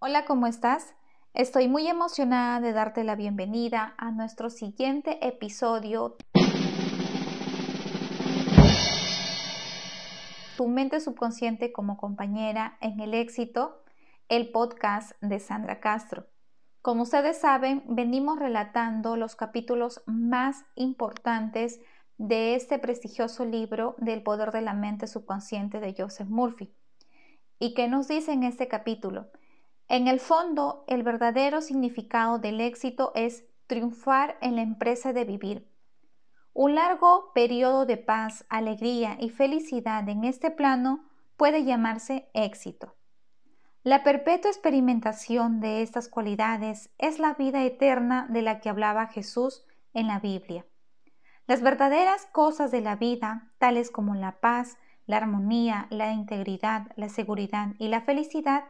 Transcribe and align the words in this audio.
Hola, 0.00 0.26
¿cómo 0.26 0.46
estás? 0.46 0.94
Estoy 1.34 1.66
muy 1.66 1.88
emocionada 1.88 2.60
de 2.60 2.72
darte 2.72 3.02
la 3.02 3.16
bienvenida 3.16 3.94
a 3.98 4.12
nuestro 4.12 4.48
siguiente 4.48 5.26
episodio. 5.26 6.16
Tu 10.56 10.68
mente 10.68 11.00
subconsciente 11.00 11.72
como 11.72 11.96
compañera 11.96 12.78
en 12.80 13.00
el 13.00 13.12
éxito, 13.12 13.82
el 14.28 14.52
podcast 14.52 15.20
de 15.20 15.40
Sandra 15.40 15.80
Castro. 15.80 16.28
Como 16.80 17.02
ustedes 17.02 17.40
saben, 17.40 17.82
venimos 17.88 18.38
relatando 18.38 19.16
los 19.16 19.34
capítulos 19.34 20.04
más 20.06 20.64
importantes 20.76 21.80
de 22.18 22.54
este 22.54 22.78
prestigioso 22.78 23.44
libro 23.44 23.96
del 23.98 24.22
poder 24.22 24.52
de 24.52 24.60
la 24.60 24.74
mente 24.74 25.08
subconsciente 25.08 25.80
de 25.80 25.92
Joseph 25.98 26.28
Murphy. 26.28 26.72
¿Y 27.58 27.74
qué 27.74 27.88
nos 27.88 28.06
dice 28.06 28.30
en 28.30 28.44
este 28.44 28.68
capítulo? 28.68 29.26
En 29.88 30.06
el 30.06 30.20
fondo, 30.20 30.84
el 30.86 31.02
verdadero 31.02 31.62
significado 31.62 32.38
del 32.38 32.60
éxito 32.60 33.10
es 33.14 33.46
triunfar 33.66 34.36
en 34.42 34.56
la 34.56 34.62
empresa 34.62 35.14
de 35.14 35.24
vivir. 35.24 35.66
Un 36.52 36.74
largo 36.74 37.32
periodo 37.32 37.86
de 37.86 37.96
paz, 37.96 38.44
alegría 38.50 39.16
y 39.18 39.30
felicidad 39.30 40.06
en 40.08 40.24
este 40.24 40.50
plano 40.50 41.08
puede 41.38 41.64
llamarse 41.64 42.28
éxito. 42.34 42.96
La 43.82 44.02
perpetua 44.02 44.50
experimentación 44.50 45.60
de 45.60 45.80
estas 45.80 46.08
cualidades 46.08 46.90
es 46.98 47.18
la 47.18 47.32
vida 47.34 47.64
eterna 47.64 48.26
de 48.28 48.42
la 48.42 48.60
que 48.60 48.68
hablaba 48.68 49.06
Jesús 49.06 49.64
en 49.94 50.06
la 50.06 50.18
Biblia. 50.18 50.66
Las 51.46 51.62
verdaderas 51.62 52.26
cosas 52.26 52.70
de 52.70 52.82
la 52.82 52.96
vida, 52.96 53.52
tales 53.56 53.90
como 53.90 54.14
la 54.14 54.40
paz, 54.40 54.76
la 55.06 55.16
armonía, 55.16 55.86
la 55.88 56.12
integridad, 56.12 56.88
la 56.96 57.08
seguridad 57.08 57.68
y 57.78 57.88
la 57.88 58.02
felicidad, 58.02 58.64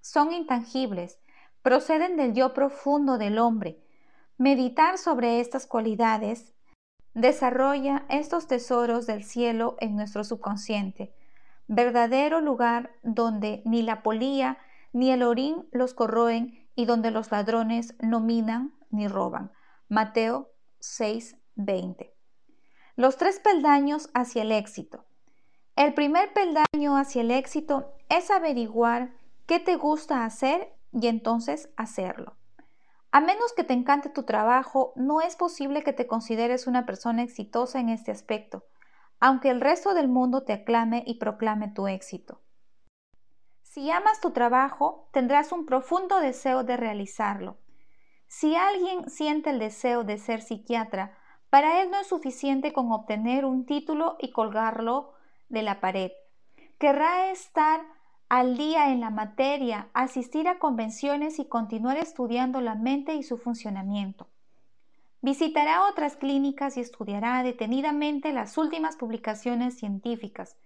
son 0.00 0.32
intangibles, 0.32 1.18
proceden 1.62 2.16
del 2.16 2.34
yo 2.34 2.54
profundo 2.54 3.18
del 3.18 3.38
hombre. 3.38 3.78
Meditar 4.36 4.98
sobre 4.98 5.40
estas 5.40 5.66
cualidades 5.66 6.54
desarrolla 7.14 8.06
estos 8.08 8.46
tesoros 8.46 9.06
del 9.06 9.24
cielo 9.24 9.76
en 9.80 9.96
nuestro 9.96 10.24
subconsciente, 10.24 11.12
verdadero 11.66 12.40
lugar 12.40 12.90
donde 13.02 13.62
ni 13.64 13.82
la 13.82 14.02
polía 14.02 14.58
ni 14.92 15.10
el 15.10 15.22
orín 15.22 15.68
los 15.72 15.94
corroen 15.94 16.68
y 16.74 16.84
donde 16.84 17.10
los 17.10 17.30
ladrones 17.30 17.96
no 18.00 18.20
minan 18.20 18.72
ni 18.90 19.08
roban. 19.08 19.52
Mateo 19.88 20.50
6:20. 20.80 22.12
Los 22.96 23.16
tres 23.16 23.40
peldaños 23.40 24.10
hacia 24.14 24.42
el 24.42 24.52
éxito. 24.52 25.04
El 25.76 25.94
primer 25.94 26.32
peldaño 26.32 26.96
hacia 26.96 27.22
el 27.22 27.30
éxito 27.30 27.94
es 28.08 28.30
averiguar 28.30 29.12
qué 29.48 29.58
te 29.58 29.76
gusta 29.76 30.26
hacer 30.26 30.74
y 30.92 31.08
entonces 31.08 31.70
hacerlo. 31.76 32.36
A 33.10 33.20
menos 33.22 33.54
que 33.54 33.64
te 33.64 33.72
encante 33.72 34.10
tu 34.10 34.24
trabajo, 34.24 34.92
no 34.94 35.22
es 35.22 35.36
posible 35.36 35.82
que 35.82 35.94
te 35.94 36.06
consideres 36.06 36.66
una 36.66 36.84
persona 36.84 37.22
exitosa 37.22 37.80
en 37.80 37.88
este 37.88 38.10
aspecto, 38.10 38.66
aunque 39.20 39.48
el 39.48 39.62
resto 39.62 39.94
del 39.94 40.06
mundo 40.06 40.44
te 40.44 40.52
aclame 40.52 41.02
y 41.06 41.14
proclame 41.14 41.68
tu 41.68 41.88
éxito. 41.88 42.42
Si 43.62 43.90
amas 43.90 44.20
tu 44.20 44.32
trabajo, 44.32 45.08
tendrás 45.12 45.50
un 45.50 45.64
profundo 45.64 46.20
deseo 46.20 46.62
de 46.62 46.76
realizarlo. 46.76 47.56
Si 48.26 48.54
alguien 48.54 49.08
siente 49.08 49.48
el 49.48 49.58
deseo 49.58 50.04
de 50.04 50.18
ser 50.18 50.42
psiquiatra, 50.42 51.16
para 51.48 51.80
él 51.80 51.90
no 51.90 51.98
es 51.98 52.06
suficiente 52.06 52.74
con 52.74 52.92
obtener 52.92 53.46
un 53.46 53.64
título 53.64 54.16
y 54.20 54.30
colgarlo 54.30 55.14
de 55.48 55.62
la 55.62 55.80
pared. 55.80 56.12
Querrá 56.78 57.30
estar 57.30 57.80
al 58.28 58.56
día 58.56 58.92
en 58.92 59.00
la 59.00 59.10
materia, 59.10 59.88
asistir 59.94 60.48
a 60.48 60.58
convenciones 60.58 61.38
y 61.38 61.46
continuar 61.46 61.96
estudiando 61.96 62.60
la 62.60 62.74
mente 62.74 63.14
y 63.14 63.22
su 63.22 63.38
funcionamiento. 63.38 64.28
Visitará 65.20 65.86
otras 65.86 66.16
clínicas 66.16 66.76
y 66.76 66.80
estudiará 66.80 67.42
detenidamente 67.42 68.32
las 68.32 68.56
últimas 68.58 68.96
publicaciones 68.96 69.78
científicas. 69.78 70.56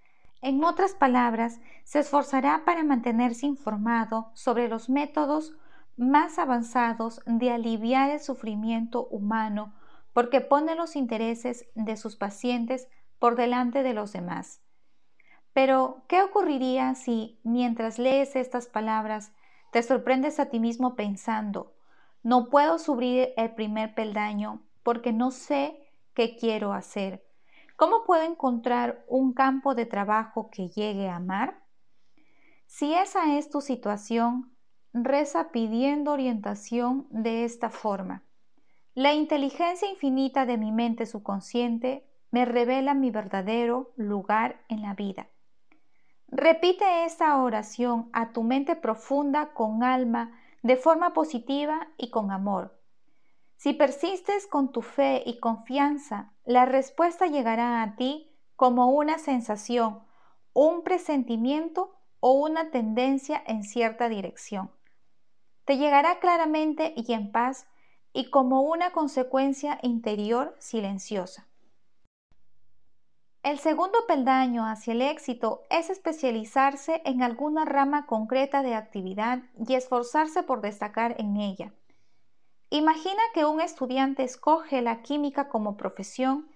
En 0.43 0.63
otras 0.65 0.95
palabras, 0.95 1.61
se 1.85 2.01
esforzará 2.01 2.65
para 2.65 2.83
mantenerse 2.83 3.47
informado 3.47 4.31
sobre 4.35 4.69
los 4.69 4.91
métodos 4.91 5.55
más 5.97 6.39
avanzados 6.39 7.21
de 7.27 7.53
aliviar 7.53 8.11
el 8.11 8.21
sufrimiento 8.21 9.07
humano 9.07 9.73
porque 10.13 10.41
pone 10.41 10.75
los 10.75 10.97
intereses 10.97 11.67
de 11.75 11.97
sus 11.97 12.17
pacientes 12.17 12.89
por 13.19 13.37
delante 13.37 13.83
de 13.83 13.95
los 13.95 14.13
demás. 14.13 14.62
Pero, 15.53 16.03
¿qué 16.09 16.23
ocurriría 16.23 16.95
si, 16.95 17.39
mientras 17.43 17.99
lees 17.99 18.37
estas 18.37 18.67
palabras, 18.67 19.33
te 19.71 19.83
sorprendes 19.83 20.41
a 20.41 20.47
ti 20.47 20.61
mismo 20.61 20.95
pensando, 20.97 21.75
no 22.23 22.49
puedo 22.49 22.79
subir 22.79 23.33
el 23.37 23.55
primer 23.55 23.95
peldaño 23.95 24.63
porque 24.83 25.13
no 25.13 25.31
sé 25.31 25.91
qué 26.15 26.37
quiero 26.37 26.73
hacer? 26.73 27.25
¿Cómo 27.77 28.05
puedo 28.05 28.23
encontrar 28.23 29.05
un 29.09 29.33
campo 29.33 29.75
de 29.75 29.87
trabajo 29.87 30.51
que 30.51 30.69
llegue 30.69 31.09
a 31.09 31.17
amar? 31.17 31.63
Si 32.67 32.95
esa 32.95 33.37
es 33.37 33.51
tu 33.51 33.61
situación, 33.61 34.57
reza 34.93 35.51
pidiendo 35.51 36.13
orientación 36.13 37.07
de 37.11 37.45
esta 37.45 37.71
forma. 37.71 38.23
La 38.95 39.15
inteligencia 39.15 39.89
infinita 39.91 40.47
de 40.47 40.59
mi 40.59 40.71
mente 40.71 41.07
subconsciente 41.07 42.07
me 42.31 42.45
revela 42.45 42.95
mi 42.95 43.11
verdadero 43.11 43.93
lugar 43.97 44.65
en 44.69 44.83
la 44.83 44.95
vida. 44.95 45.32
Repite 46.35 47.05
esta 47.05 47.37
oración 47.43 48.09
a 48.15 48.33
tu 48.33 48.43
mente 48.43 48.75
profunda 48.75 49.53
con 49.53 49.83
alma, 49.83 50.33
de 50.63 50.77
forma 50.77 51.13
positiva 51.13 51.89
y 51.99 52.09
con 52.09 52.31
amor. 52.31 52.81
Si 53.57 53.75
persistes 53.75 54.47
con 54.47 54.73
tu 54.73 54.81
fe 54.81 55.23
y 55.27 55.41
confianza, 55.41 56.33
la 56.47 56.65
respuesta 56.65 57.27
llegará 57.27 57.83
a 57.83 57.97
ti 57.97 58.35
como 58.57 58.93
una 58.93 59.19
sensación, 59.19 60.05
un 60.55 60.83
presentimiento 60.83 61.95
o 62.21 62.33
una 62.33 62.71
tendencia 62.71 63.43
en 63.47 63.63
cierta 63.63 64.09
dirección. 64.09 64.71
Te 65.67 65.77
llegará 65.77 66.19
claramente 66.19 66.95
y 66.97 67.13
en 67.13 67.31
paz 67.31 67.67
y 68.15 68.31
como 68.31 68.63
una 68.63 68.93
consecuencia 68.93 69.79
interior 69.83 70.57
silenciosa. 70.59 71.47
El 73.43 73.59
segundo 73.59 73.99
peldaño 74.07 74.65
hacia 74.67 74.93
el 74.93 75.03
éxito 75.03 75.63
es 75.69 75.91
especializarse 75.91 77.03
en 77.05 77.25
alguna 77.25 77.65
rama 77.65 78.07
concreta 78.07 78.63
de 78.63 78.77
actividad 78.77 79.41
y 79.67 79.75
esforzarse 79.75 80.45
por 80.45 80.61
destacar 80.61 81.17
en 81.19 81.37
ella. 81.37 81.73
Imagina 82.71 83.21
que 83.35 83.45
un 83.45 83.61
estudiante 83.61 84.23
escoge 84.23 84.81
la 84.81 85.03
química 85.03 85.49
como 85.49 85.77
profesión, 85.77 86.49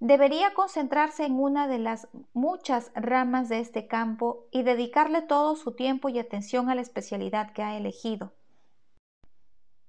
debería 0.00 0.52
concentrarse 0.52 1.24
en 1.24 1.40
una 1.40 1.66
de 1.66 1.78
las 1.78 2.08
muchas 2.34 2.92
ramas 2.94 3.48
de 3.48 3.60
este 3.60 3.86
campo 3.86 4.44
y 4.50 4.64
dedicarle 4.64 5.22
todo 5.22 5.56
su 5.56 5.72
tiempo 5.72 6.10
y 6.10 6.18
atención 6.18 6.68
a 6.68 6.74
la 6.74 6.82
especialidad 6.82 7.52
que 7.52 7.62
ha 7.62 7.78
elegido. 7.78 8.34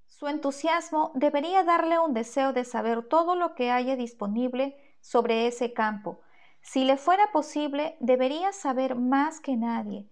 Su 0.07 0.29
entusiasmo 0.29 1.11
debería 1.15 1.65
darle 1.65 1.99
un 1.99 2.13
deseo 2.13 2.53
de 2.53 2.63
saber 2.63 3.03
todo 3.03 3.35
lo 3.35 3.55
que 3.55 3.71
haya 3.71 3.97
disponible 3.97 4.77
sobre 5.01 5.45
ese 5.45 5.73
campo, 5.73 6.21
si 6.61 6.83
le 6.83 6.97
fuera 6.97 7.31
posible, 7.31 7.97
debería 7.99 8.51
saber 8.51 8.95
más 8.95 9.39
que 9.39 9.55
nadie. 9.55 10.07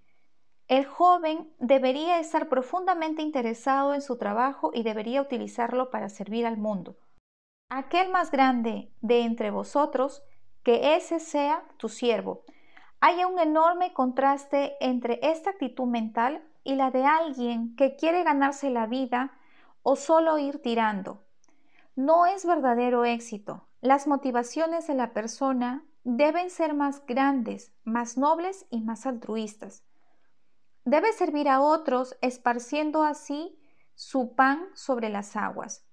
El 0.67 0.85
joven 0.85 1.53
debería 1.59 2.19
estar 2.19 2.49
profundamente 2.49 3.21
interesado 3.21 3.93
en 3.93 4.01
su 4.01 4.17
trabajo 4.17 4.71
y 4.73 4.83
debería 4.83 5.21
utilizarlo 5.21 5.89
para 5.91 6.09
servir 6.09 6.45
al 6.45 6.57
mundo. 6.57 6.97
Aquel 7.69 8.09
más 8.09 8.31
grande 8.31 8.91
de 9.01 9.21
entre 9.21 9.51
vosotros, 9.51 10.23
que 10.63 10.95
ese 10.95 11.19
sea 11.19 11.63
tu 11.77 11.87
siervo. 11.87 12.43
Hay 12.99 13.23
un 13.23 13.39
enorme 13.39 13.93
contraste 13.93 14.75
entre 14.81 15.19
esta 15.21 15.51
actitud 15.51 15.85
mental 15.85 16.43
y 16.63 16.75
la 16.75 16.91
de 16.91 17.05
alguien 17.05 17.75
que 17.75 17.95
quiere 17.95 18.23
ganarse 18.23 18.69
la 18.69 18.87
vida 18.87 19.37
o 19.83 19.95
solo 19.95 20.37
ir 20.37 20.61
tirando. 20.61 21.23
No 21.95 22.25
es 22.25 22.45
verdadero 22.45 23.05
éxito. 23.05 23.67
Las 23.79 24.07
motivaciones 24.07 24.87
de 24.87 24.95
la 24.95 25.13
persona 25.13 25.85
deben 26.03 26.49
ser 26.49 26.73
más 26.73 27.05
grandes, 27.05 27.73
más 27.83 28.17
nobles 28.17 28.65
y 28.69 28.81
más 28.81 29.05
altruistas. 29.05 29.83
Debe 30.85 31.11
servir 31.13 31.49
a 31.49 31.61
otros 31.61 32.17
esparciendo 32.21 33.03
así 33.03 33.59
su 33.95 34.35
pan 34.35 34.67
sobre 34.73 35.09
las 35.09 35.35
aguas. 35.35 35.85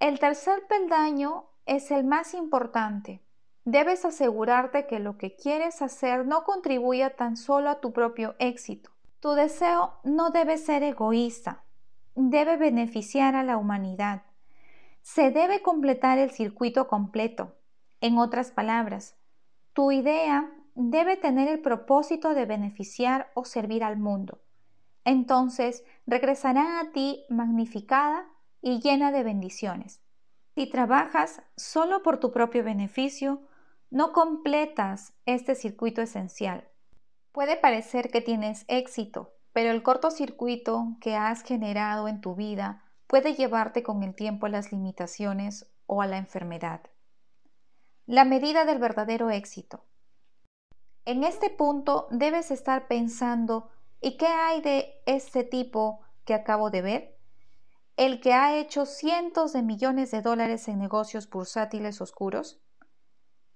El 0.00 0.18
tercer 0.18 0.66
peldaño 0.68 1.50
es 1.66 1.90
el 1.90 2.04
más 2.04 2.34
importante. 2.34 3.22
Debes 3.64 4.04
asegurarte 4.04 4.86
que 4.86 4.98
lo 4.98 5.18
que 5.18 5.36
quieres 5.36 5.82
hacer 5.82 6.24
no 6.24 6.44
contribuya 6.44 7.16
tan 7.16 7.36
solo 7.36 7.68
a 7.68 7.80
tu 7.80 7.92
propio 7.92 8.34
éxito. 8.38 8.90
Tu 9.20 9.32
deseo 9.32 9.92
no 10.04 10.30
debe 10.30 10.56
ser 10.56 10.82
egoísta, 10.82 11.64
debe 12.14 12.56
beneficiar 12.56 13.34
a 13.34 13.42
la 13.42 13.56
humanidad. 13.58 14.22
Se 15.02 15.30
debe 15.30 15.60
completar 15.60 16.18
el 16.18 16.30
circuito 16.30 16.88
completo. 16.88 17.56
En 18.00 18.16
otras 18.16 18.52
palabras, 18.52 19.17
tu 19.78 19.92
idea 19.92 20.50
debe 20.74 21.16
tener 21.16 21.46
el 21.46 21.60
propósito 21.60 22.34
de 22.34 22.46
beneficiar 22.46 23.30
o 23.34 23.44
servir 23.44 23.84
al 23.84 23.96
mundo. 23.96 24.40
entonces 25.04 25.84
regresará 26.04 26.80
a 26.80 26.90
ti 26.90 27.24
magnificada 27.28 28.26
y 28.60 28.80
llena 28.80 29.12
de 29.12 29.22
bendiciones. 29.22 30.00
Si 30.56 30.68
trabajas 30.68 31.42
solo 31.56 32.02
por 32.02 32.18
tu 32.18 32.32
propio 32.32 32.64
beneficio, 32.64 33.40
no 33.88 34.12
completas 34.12 35.14
este 35.26 35.54
circuito 35.54 36.02
esencial. 36.02 36.66
Puede 37.30 37.56
parecer 37.56 38.10
que 38.10 38.20
tienes 38.20 38.64
éxito, 38.66 39.30
pero 39.52 39.70
el 39.70 39.84
cortocircuito 39.84 40.96
que 41.00 41.14
has 41.14 41.44
generado 41.44 42.08
en 42.08 42.20
tu 42.20 42.34
vida 42.34 42.82
puede 43.06 43.34
llevarte 43.34 43.84
con 43.84 44.02
el 44.02 44.16
tiempo 44.16 44.46
a 44.46 44.48
las 44.48 44.72
limitaciones 44.72 45.72
o 45.86 46.02
a 46.02 46.08
la 46.08 46.18
enfermedad. 46.18 46.80
La 48.08 48.24
medida 48.24 48.64
del 48.64 48.78
verdadero 48.78 49.28
éxito. 49.28 49.84
En 51.04 51.24
este 51.24 51.50
punto 51.50 52.08
debes 52.10 52.50
estar 52.50 52.88
pensando 52.88 53.68
¿y 54.00 54.16
qué 54.16 54.28
hay 54.28 54.62
de 54.62 55.02
este 55.04 55.44
tipo 55.44 56.00
que 56.24 56.32
acabo 56.32 56.70
de 56.70 56.80
ver? 56.80 57.18
El 57.98 58.22
que 58.22 58.32
ha 58.32 58.56
hecho 58.56 58.86
cientos 58.86 59.52
de 59.52 59.62
millones 59.62 60.10
de 60.10 60.22
dólares 60.22 60.68
en 60.68 60.78
negocios 60.78 61.28
bursátiles 61.28 62.00
oscuros. 62.00 62.62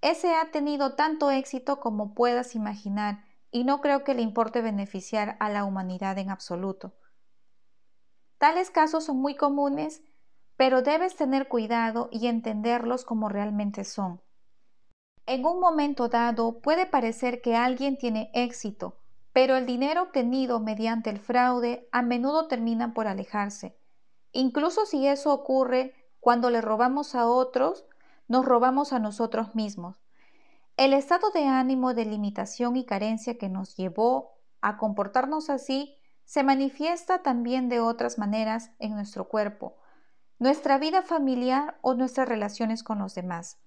Ese 0.02 0.34
ha 0.34 0.50
tenido 0.50 0.96
tanto 0.96 1.30
éxito 1.30 1.80
como 1.80 2.12
puedas 2.12 2.54
imaginar 2.54 3.24
y 3.50 3.64
no 3.64 3.80
creo 3.80 4.04
que 4.04 4.12
le 4.12 4.20
importe 4.20 4.60
beneficiar 4.60 5.38
a 5.40 5.48
la 5.48 5.64
humanidad 5.64 6.18
en 6.18 6.28
absoluto. 6.28 6.92
Tales 8.36 8.70
casos 8.70 9.06
son 9.06 9.16
muy 9.16 9.34
comunes, 9.34 10.02
pero 10.58 10.82
debes 10.82 11.16
tener 11.16 11.48
cuidado 11.48 12.10
y 12.12 12.26
entenderlos 12.26 13.06
como 13.06 13.30
realmente 13.30 13.84
son. 13.84 14.20
En 15.26 15.46
un 15.46 15.60
momento 15.60 16.08
dado 16.08 16.58
puede 16.60 16.84
parecer 16.86 17.40
que 17.42 17.54
alguien 17.54 17.96
tiene 17.96 18.30
éxito, 18.34 18.96
pero 19.32 19.56
el 19.56 19.66
dinero 19.66 20.02
obtenido 20.02 20.58
mediante 20.58 21.10
el 21.10 21.20
fraude 21.20 21.88
a 21.92 22.02
menudo 22.02 22.48
termina 22.48 22.92
por 22.92 23.06
alejarse. 23.06 23.78
Incluso 24.32 24.84
si 24.84 25.06
eso 25.06 25.32
ocurre 25.32 25.94
cuando 26.18 26.50
le 26.50 26.60
robamos 26.60 27.14
a 27.14 27.26
otros, 27.26 27.84
nos 28.28 28.44
robamos 28.44 28.92
a 28.92 28.98
nosotros 28.98 29.54
mismos. 29.54 30.02
El 30.76 30.92
estado 30.92 31.30
de 31.30 31.46
ánimo 31.46 31.94
de 31.94 32.04
limitación 32.04 32.76
y 32.76 32.84
carencia 32.84 33.38
que 33.38 33.48
nos 33.48 33.76
llevó 33.76 34.32
a 34.60 34.76
comportarnos 34.76 35.50
así 35.50 35.98
se 36.24 36.42
manifiesta 36.42 37.22
también 37.22 37.68
de 37.68 37.80
otras 37.80 38.18
maneras 38.18 38.70
en 38.78 38.94
nuestro 38.94 39.28
cuerpo, 39.28 39.76
nuestra 40.38 40.78
vida 40.78 41.02
familiar 41.02 41.78
o 41.82 41.94
nuestras 41.94 42.28
relaciones 42.28 42.82
con 42.82 42.98
los 42.98 43.14
demás. 43.14 43.58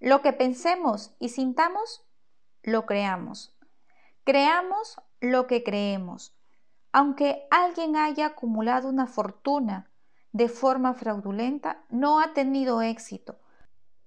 Lo 0.00 0.22
que 0.22 0.32
pensemos 0.32 1.14
y 1.18 1.30
sintamos, 1.30 2.06
lo 2.62 2.86
creamos. 2.86 3.56
Creamos 4.24 5.00
lo 5.20 5.46
que 5.46 5.64
creemos. 5.64 6.36
Aunque 6.92 7.46
alguien 7.50 7.96
haya 7.96 8.26
acumulado 8.26 8.88
una 8.88 9.06
fortuna 9.06 9.90
de 10.32 10.48
forma 10.48 10.94
fraudulenta, 10.94 11.84
no 11.88 12.20
ha 12.20 12.32
tenido 12.32 12.82
éxito. 12.82 13.40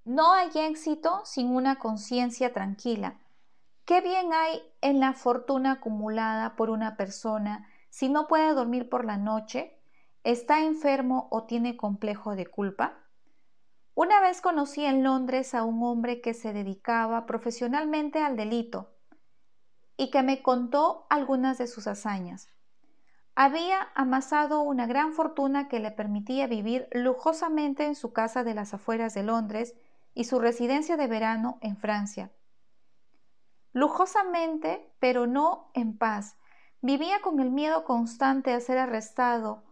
No 0.06 0.34
hay 0.34 0.50
éxito 0.56 1.22
sin 1.26 1.56
una 1.56 1.78
conciencia 1.78 2.54
tranquila. 2.54 3.20
¿Qué 3.86 4.00
bien 4.02 4.32
hay 4.34 4.62
en 4.80 5.00
la 5.00 5.14
fortuna 5.14 5.74
acumulada 5.74 6.56
por 6.56 6.70
una 6.70 6.96
persona 6.96 7.68
si 7.90 8.08
no 8.08 8.28
puede 8.28 8.54
dormir 8.54 8.88
por 8.88 9.04
la 9.04 9.18
noche, 9.18 9.78
está 10.24 10.62
enfermo 10.62 11.28
o 11.30 11.44
tiene 11.44 11.76
complejo 11.76 12.36
de 12.36 12.48
culpa? 12.48 13.01
Una 13.94 14.22
vez 14.22 14.40
conocí 14.42 14.86
en 14.86 15.04
Londres 15.04 15.54
a 15.54 15.64
un 15.64 15.84
hombre 15.84 16.22
que 16.22 16.34
se 16.34 16.54
dedicaba 16.54 17.26
profesionalmente 17.26 18.24
al 18.24 18.38
delito 18.38 18.90
y 19.98 20.10
que 20.10 20.24
me 20.24 20.42
contó 20.42 21.06
algunas 21.10 21.58
de 21.58 21.68
sus 21.68 21.88
hazañas. 21.88 22.50
Había 23.36 23.90
amasado 23.96 24.62
una 24.62 24.88
gran 24.88 25.14
fortuna 25.14 25.68
que 25.68 25.80
le 25.80 25.92
permitía 25.92 26.48
vivir 26.48 26.88
lujosamente 26.92 27.86
en 27.86 27.96
su 27.96 28.14
casa 28.14 28.44
de 28.44 28.54
las 28.54 28.74
afueras 28.74 29.14
de 29.14 29.24
Londres 29.24 29.76
y 30.14 30.24
su 30.24 30.40
residencia 30.40 30.96
de 30.96 31.08
verano 31.08 31.58
en 31.62 31.78
Francia. 31.78 32.32
Lujosamente, 33.74 34.94
pero 35.00 35.28
no 35.28 35.70
en 35.74 35.98
paz. 35.98 36.38
Vivía 36.82 37.22
con 37.22 37.40
el 37.40 37.52
miedo 37.52 37.84
constante 37.84 38.54
a 38.54 38.60
ser 38.60 38.78
arrestado, 38.78 39.64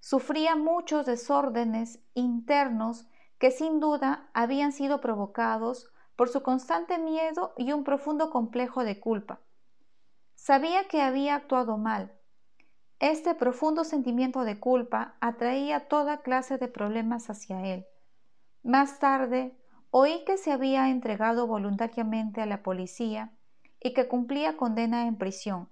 sufría 0.00 0.54
muchos 0.54 1.06
desórdenes 1.06 2.00
internos 2.14 3.08
que 3.38 3.50
sin 3.50 3.80
duda 3.80 4.28
habían 4.34 4.72
sido 4.72 5.00
provocados 5.00 5.90
por 6.16 6.28
su 6.28 6.42
constante 6.42 6.98
miedo 6.98 7.54
y 7.56 7.72
un 7.72 7.84
profundo 7.84 8.30
complejo 8.30 8.84
de 8.84 8.98
culpa. 8.98 9.40
Sabía 10.34 10.88
que 10.88 11.02
había 11.02 11.36
actuado 11.36 11.78
mal. 11.78 12.12
Este 12.98 13.34
profundo 13.34 13.84
sentimiento 13.84 14.42
de 14.42 14.58
culpa 14.58 15.16
atraía 15.20 15.88
toda 15.88 16.22
clase 16.22 16.58
de 16.58 16.66
problemas 16.66 17.30
hacia 17.30 17.64
él. 17.64 17.86
Más 18.64 18.98
tarde, 18.98 19.56
oí 19.90 20.24
que 20.24 20.36
se 20.36 20.50
había 20.50 20.88
entregado 20.88 21.46
voluntariamente 21.46 22.40
a 22.40 22.46
la 22.46 22.64
policía 22.64 23.32
y 23.80 23.94
que 23.94 24.08
cumplía 24.08 24.56
condena 24.56 25.06
en 25.06 25.16
prisión. 25.16 25.68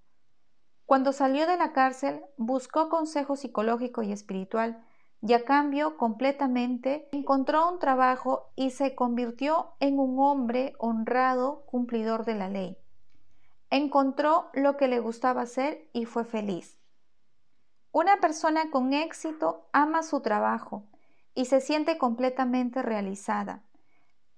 Cuando 0.84 1.12
salió 1.12 1.48
de 1.48 1.56
la 1.56 1.72
cárcel, 1.72 2.22
buscó 2.36 2.88
consejo 2.88 3.34
psicológico 3.34 4.04
y 4.04 4.12
espiritual 4.12 4.84
y 5.26 5.32
a 5.32 5.44
cambio 5.44 5.96
completamente 5.96 7.08
encontró 7.10 7.68
un 7.72 7.80
trabajo 7.80 8.52
y 8.54 8.70
se 8.70 8.94
convirtió 8.94 9.74
en 9.80 9.98
un 9.98 10.20
hombre 10.20 10.74
honrado 10.78 11.64
cumplidor 11.66 12.24
de 12.24 12.34
la 12.36 12.48
ley. 12.48 12.78
Encontró 13.68 14.50
lo 14.52 14.76
que 14.76 14.86
le 14.86 15.00
gustaba 15.00 15.42
hacer 15.42 15.90
y 15.92 16.04
fue 16.04 16.24
feliz. 16.24 16.78
Una 17.90 18.18
persona 18.18 18.70
con 18.70 18.92
éxito 18.92 19.66
ama 19.72 20.04
su 20.04 20.20
trabajo 20.20 20.84
y 21.34 21.46
se 21.46 21.60
siente 21.60 21.98
completamente 21.98 22.80
realizada. 22.82 23.64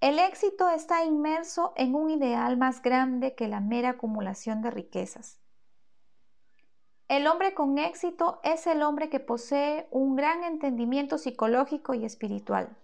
El 0.00 0.18
éxito 0.18 0.70
está 0.70 1.04
inmerso 1.04 1.74
en 1.76 1.94
un 1.94 2.08
ideal 2.08 2.56
más 2.56 2.80
grande 2.80 3.34
que 3.34 3.46
la 3.46 3.60
mera 3.60 3.90
acumulación 3.90 4.62
de 4.62 4.70
riquezas. 4.70 5.38
El 7.08 7.26
hombre 7.26 7.54
con 7.54 7.78
éxito 7.78 8.38
es 8.42 8.66
el 8.66 8.82
hombre 8.82 9.08
que 9.08 9.18
posee 9.18 9.88
un 9.90 10.14
gran 10.14 10.44
entendimiento 10.44 11.16
psicológico 11.16 11.94
y 11.94 12.04
espiritual. 12.04 12.76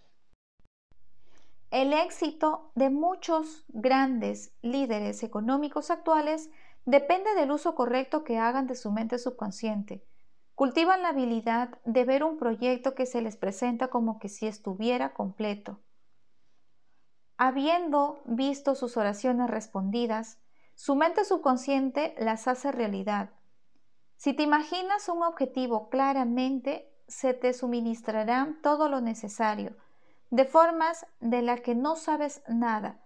El 1.71 1.93
éxito 1.93 2.71
de 2.75 2.89
muchos 2.89 3.67
grandes 3.69 4.55
líderes 4.63 5.23
económicos 5.23 5.91
actuales 5.91 6.49
depende 6.87 7.35
del 7.35 7.51
uso 7.51 7.75
correcto 7.75 8.25
que 8.25 8.39
hagan 8.39 8.67
de 8.67 8.77
su 8.77 8.91
mente 8.91 9.19
subconsciente. 9.19 10.03
Cultivan 10.55 11.03
la 11.03 11.09
habilidad 11.09 11.79
de 11.85 12.05
ver 12.05 12.25
un 12.25 12.39
proyecto 12.39 12.95
que 12.95 13.05
se 13.05 13.21
les 13.21 13.37
presenta 13.37 13.89
como 13.89 14.19
que 14.19 14.31
si 14.31 14.47
estuviera 14.47 15.13
completo. 15.13 15.81
Habiendo 17.37 18.23
visto 18.25 18.75
sus 18.75 18.97
oraciones 18.97 19.51
respondidas, 19.51 20.39
su 20.75 20.95
mente 20.95 21.25
subconsciente 21.25 22.15
las 22.19 22.49
hace 22.49 22.73
realidad. 22.73 23.31
Si 24.25 24.33
te 24.33 24.43
imaginas 24.43 25.11
un 25.11 25.23
objetivo 25.23 25.91
claramente, 25.91 26.91
se 27.07 27.35
te 27.35 27.53
suministrará 27.53 28.57
todo 28.63 28.89
lo 28.89 29.03
necesario 29.03 29.77
de 30.31 30.47
formas 30.47 31.05
de 31.21 31.43
las 31.43 31.61
que 31.61 31.75
no 31.75 31.95
sabes 31.95 32.43
nada, 32.49 33.05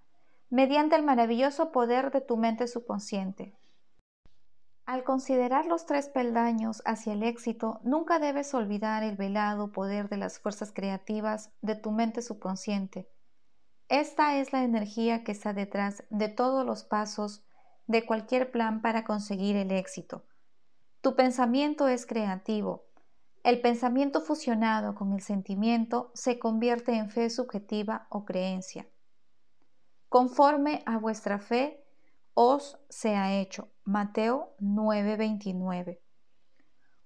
mediante 0.48 0.94
el 0.94 1.02
maravilloso 1.02 1.72
poder 1.72 2.12
de 2.12 2.20
tu 2.20 2.37
mente 2.37 2.68
subconsciente. 2.68 3.58
Al 4.87 5.02
considerar 5.02 5.66
los 5.66 5.87
tres 5.87 6.08
peldaños 6.08 6.82
hacia 6.84 7.14
el 7.14 7.25
éxito, 7.25 7.80
nunca 7.82 8.20
debes 8.20 8.54
olvidar 8.54 9.02
el 9.02 9.16
velado 9.16 9.72
poder 9.72 10.08
de 10.08 10.18
las 10.18 10.38
fuerzas 10.38 10.70
creativas 10.70 11.50
de 11.62 11.75
tu 11.75 11.90
mente 11.90 12.22
subconsciente. 12.22 13.10
Esta 13.88 14.37
es 14.37 14.52
la 14.52 14.62
energía 14.62 15.25
que 15.25 15.32
está 15.32 15.52
detrás 15.52 16.04
de 16.10 16.28
todos 16.28 16.64
los 16.64 16.84
pasos 16.84 17.44
de 17.88 18.06
cualquier 18.06 18.52
plan 18.52 18.82
para 18.82 19.02
conseguir 19.02 19.56
el 19.56 19.72
éxito. 19.72 20.25
Tu 21.00 21.14
pensamiento 21.14 21.88
es 21.88 22.06
creativo, 22.06 22.88
el 23.44 23.60
pensamiento 23.60 24.20
fusionado 24.20 24.94
con 24.94 25.12
el 25.12 25.22
sentimiento 25.22 26.10
se 26.12 26.38
convierte 26.38 26.96
en 26.96 27.08
fe 27.08 27.30
subjetiva 27.30 28.06
o 28.10 28.24
creencia. 28.24 28.86
Conforme 30.08 30.82
a 30.86 30.98
vuestra 30.98 31.38
fe 31.38 31.84
os 32.34 32.78
sea 32.88 33.40
hecho. 33.40 33.70
Mateo 33.84 34.54
9:29. 34.58 36.00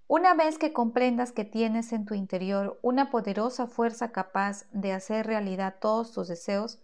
Una 0.08 0.34
vez 0.34 0.58
que 0.58 0.72
comprendas 0.72 1.32
que 1.32 1.44
tienes 1.44 1.92
en 1.92 2.06
tu 2.06 2.14
interior 2.14 2.78
una 2.82 3.11
poderosa 3.11 3.66
fuerza 3.66 4.11
capaz 4.11 4.66
de 4.72 4.92
hacer 4.92 5.26
realidad 5.26 5.76
todos 5.80 6.12
tus 6.12 6.28
deseos, 6.28 6.82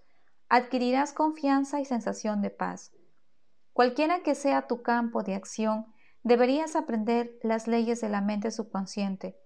adquirirás 0.48 1.12
confianza 1.12 1.80
y 1.80 1.84
sensación 1.84 2.42
de 2.42 2.50
paz. 2.50 2.92
Cualquiera 3.72 4.22
que 4.22 4.34
sea 4.34 4.66
tu 4.66 4.82
campo 4.82 5.22
de 5.22 5.34
acción, 5.34 5.86
deberías 6.28 6.76
aprender 6.76 7.38
las 7.42 7.66
leyes 7.66 8.00
de 8.00 8.08
la 8.08 8.20
mente 8.20 8.52
subconsciente 8.52 9.36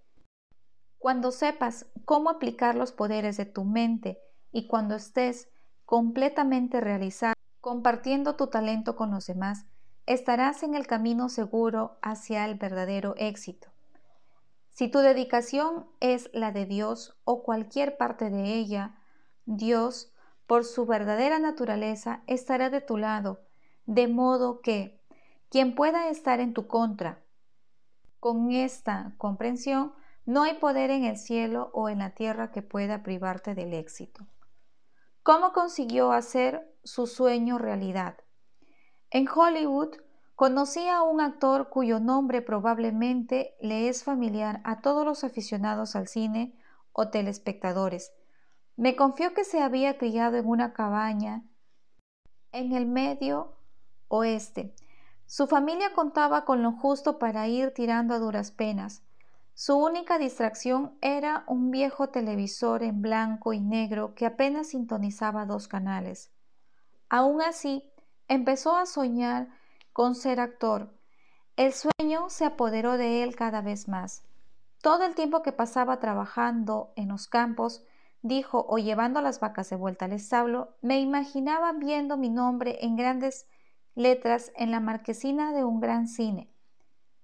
cuando 1.03 1.33
sepas 1.33 1.87
cómo 2.05 2.31
aplicar 2.31 2.77
los 2.77 2.93
poderes 2.93 3.37
de 3.37 3.45
tu 3.45 3.65
mente 3.65 4.21
y 4.53 4.69
cuando 4.69 4.95
estés 4.95 5.49
completamente 5.85 6.81
realizado, 6.81 7.35
compartiendo 7.61 8.37
tu 8.37 8.47
talento 8.47 8.95
con 8.95 9.11
los 9.11 9.27
demás, 9.27 9.67
estarás 10.07 10.63
en 10.63 10.77
el 10.77 10.87
camino 10.87 11.29
seguro 11.29 11.99
hacia 12.03 12.45
el 12.45 12.55
verdadero 12.55 13.15
éxito. 13.17 13.67
Si 14.71 14.87
tu 14.87 15.01
dedicación 15.01 15.87
es 15.99 16.31
la 16.33 16.53
de 16.53 16.67
Dios 16.67 17.19
o 17.25 17.43
cualquier 17.43 17.97
parte 17.97 18.31
de 18.31 18.55
ella, 18.55 18.95
Dios, 19.45 20.13
por 20.47 20.65
su 20.65 20.87
verdadera 20.87 21.41
naturaleza, 21.41 22.23
estará 22.29 22.71
de 22.71 22.81
tu 22.81 22.97
lado, 22.97 23.41
de 23.87 24.07
modo 24.07 24.61
que 24.61 25.02
quien 25.53 25.75
pueda 25.75 26.09
estar 26.09 26.41
en 26.41 26.55
tu 26.55 26.67
contra. 26.67 27.23
Con 28.21 28.53
esta 28.53 29.13
comprensión, 29.19 29.93
no 30.25 30.45
hay 30.45 30.55
poder 30.55 30.89
en 30.91 31.05
el 31.05 31.19
cielo 31.19 31.71
o 31.75 31.91
en 31.91 31.99
la 31.99 32.15
tierra 32.15 32.51
que 32.51 32.63
pueda 32.63 33.03
privarte 33.03 33.55
del 33.55 33.75
éxito. 33.75 34.27
¿Cómo 35.23 35.53
consiguió 35.53 36.13
hacer 36.13 36.75
su 36.85 37.07
sueño 37.07 37.59
realidad? 37.59 38.17
En 39.11 39.29
Hollywood 39.29 39.91
conocí 40.37 40.89
a 40.89 41.03
un 41.03 41.21
actor 41.21 41.69
cuyo 41.69 42.01
nombre 42.01 42.41
probablemente 42.41 43.55
le 43.61 43.91
es 43.91 44.05
familiar 44.05 44.63
a 44.65 44.81
todos 44.81 45.05
los 45.05 45.23
aficionados 45.23 45.97
al 45.97 46.09
cine 46.09 46.59
o 46.93 47.11
telespectadores. 47.11 48.11
Me 48.77 48.97
confió 48.97 49.35
que 49.35 49.45
se 49.45 49.61
había 49.61 49.99
criado 49.99 50.39
en 50.39 50.47
una 50.47 50.73
cabaña 50.73 51.45
en 52.53 52.73
el 52.73 52.87
medio 52.87 53.55
oeste. 54.09 54.75
Su 55.33 55.47
familia 55.47 55.95
contaba 55.95 56.45
con 56.45 56.63
lo 56.63 56.73
justo 56.73 57.19
para 57.19 57.49
ir 57.49 57.73
tirando 57.73 58.13
a 58.13 58.19
duras 58.19 58.51
penas. 58.51 59.03
Su 59.55 59.79
única 59.79 60.19
distracción 60.19 60.93
era 61.01 61.45
un 61.47 61.71
viejo 61.71 62.11
televisor 62.11 62.83
en 62.83 63.01
blanco 63.01 63.55
y 63.55 63.61
negro 63.61 64.15
que 64.15 64.27
apenas 64.27 64.67
sintonizaba 64.69 65.47
dos 65.47 65.69
canales. 65.69 66.31
Aún 67.09 67.41
así, 67.41 67.91
Empezó 68.29 68.77
a 68.77 68.87
soñar 68.87 69.49
con 69.93 70.15
ser 70.15 70.41
actor. 70.41 70.95
El 71.57 71.73
sueño 71.73 72.31
se 72.31 72.47
apoderó 72.47 72.97
de 72.97 73.23
él 73.23 73.37
cada 73.37 73.61
vez 73.61 73.89
más. 73.89 74.25
Todo 74.81 75.05
el 75.05 75.15
tiempo 75.15 75.43
que 75.43 75.53
pasaba 75.53 75.99
trabajando 75.99 76.95
en 76.97 77.09
los 77.09 77.27
campos, 77.27 77.85
dijo, 78.23 78.65
o 78.69 78.79
llevando 78.79 79.21
las 79.21 79.39
vacas 79.39 79.69
de 79.69 79.77
vuelta 79.77 80.07
al 80.07 80.13
establo, 80.13 80.77
me 80.81 80.99
imaginaba 81.01 81.73
viendo 81.73 82.17
mi 82.17 82.31
nombre 82.31 82.79
en 82.81 82.97
grandes 82.97 83.47
letras 83.95 84.53
en 84.57 84.71
la 84.71 84.81
marquesina 84.81 85.53
de 85.53 85.65
un 85.65 85.81
gran 85.81 86.07
cine. 86.09 86.51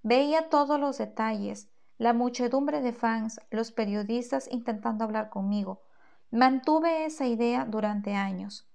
Veía 0.02 0.48
todos 0.48 0.78
los 0.78 0.98
detalles, 0.98 1.70
la 1.98 2.12
muchedumbre 2.12 2.80
de 2.80 2.92
fans, 2.92 3.40
los 3.50 3.72
periodistas 3.72 4.48
intentando 4.50 5.04
hablar 5.04 5.30
conmigo. 5.30 5.82
Mantuve 6.30 7.04
esa 7.04 7.26
idea 7.26 7.64
durante 7.64 8.14
años. 8.14 8.68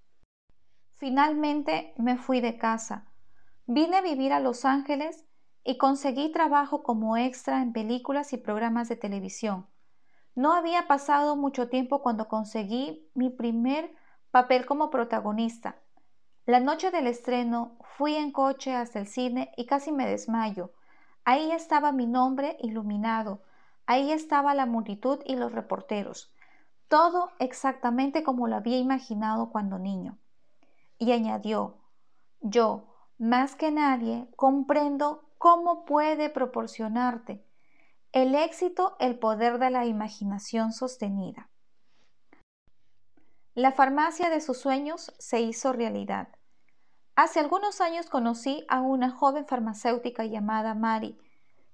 Finalmente 0.94 1.94
me 1.96 2.16
fui 2.16 2.40
de 2.40 2.58
casa. 2.58 3.06
Vine 3.66 3.96
a 3.96 4.02
vivir 4.02 4.32
a 4.32 4.40
Los 4.40 4.64
Ángeles 4.64 5.24
y 5.64 5.78
conseguí 5.78 6.30
trabajo 6.32 6.82
como 6.82 7.16
extra 7.16 7.62
en 7.62 7.72
películas 7.72 8.32
y 8.32 8.36
programas 8.36 8.88
de 8.88 8.96
televisión. 8.96 9.66
No 10.34 10.52
había 10.52 10.86
pasado 10.86 11.36
mucho 11.36 11.68
tiempo 11.68 12.02
cuando 12.02 12.28
conseguí 12.28 13.08
mi 13.14 13.30
primer 13.30 13.94
papel 14.30 14.66
como 14.66 14.90
protagonista. 14.90 15.76
La 16.46 16.60
noche 16.60 16.90
del 16.90 17.06
estreno 17.06 17.78
fui 17.96 18.16
en 18.16 18.30
coche 18.30 18.74
hasta 18.74 18.98
el 18.98 19.06
cine 19.06 19.50
y 19.56 19.64
casi 19.64 19.92
me 19.92 20.06
desmayo. 20.06 20.72
Ahí 21.24 21.50
estaba 21.52 21.90
mi 21.90 22.06
nombre 22.06 22.58
iluminado, 22.60 23.40
ahí 23.86 24.12
estaba 24.12 24.52
la 24.52 24.66
multitud 24.66 25.20
y 25.24 25.36
los 25.36 25.52
reporteros. 25.52 26.34
Todo 26.88 27.30
exactamente 27.38 28.22
como 28.22 28.46
lo 28.46 28.56
había 28.56 28.76
imaginado 28.76 29.48
cuando 29.48 29.78
niño 29.78 30.18
y 30.98 31.12
añadió, 31.12 31.78
yo, 32.40 32.94
más 33.16 33.56
que 33.56 33.70
nadie, 33.70 34.28
comprendo 34.36 35.24
cómo 35.38 35.86
puede 35.86 36.28
proporcionarte 36.28 37.42
el 38.12 38.34
éxito 38.34 38.96
el 39.00 39.18
poder 39.18 39.58
de 39.58 39.70
la 39.70 39.86
imaginación 39.86 40.72
sostenida. 40.72 41.48
La 43.54 43.72
farmacia 43.72 44.30
de 44.30 44.40
sus 44.40 44.58
sueños 44.58 45.14
se 45.18 45.40
hizo 45.40 45.72
realidad. 45.72 46.28
Hace 47.14 47.38
algunos 47.38 47.80
años 47.80 48.06
conocí 48.06 48.64
a 48.68 48.80
una 48.80 49.10
joven 49.10 49.46
farmacéutica 49.46 50.24
llamada 50.24 50.74
Mari. 50.74 51.16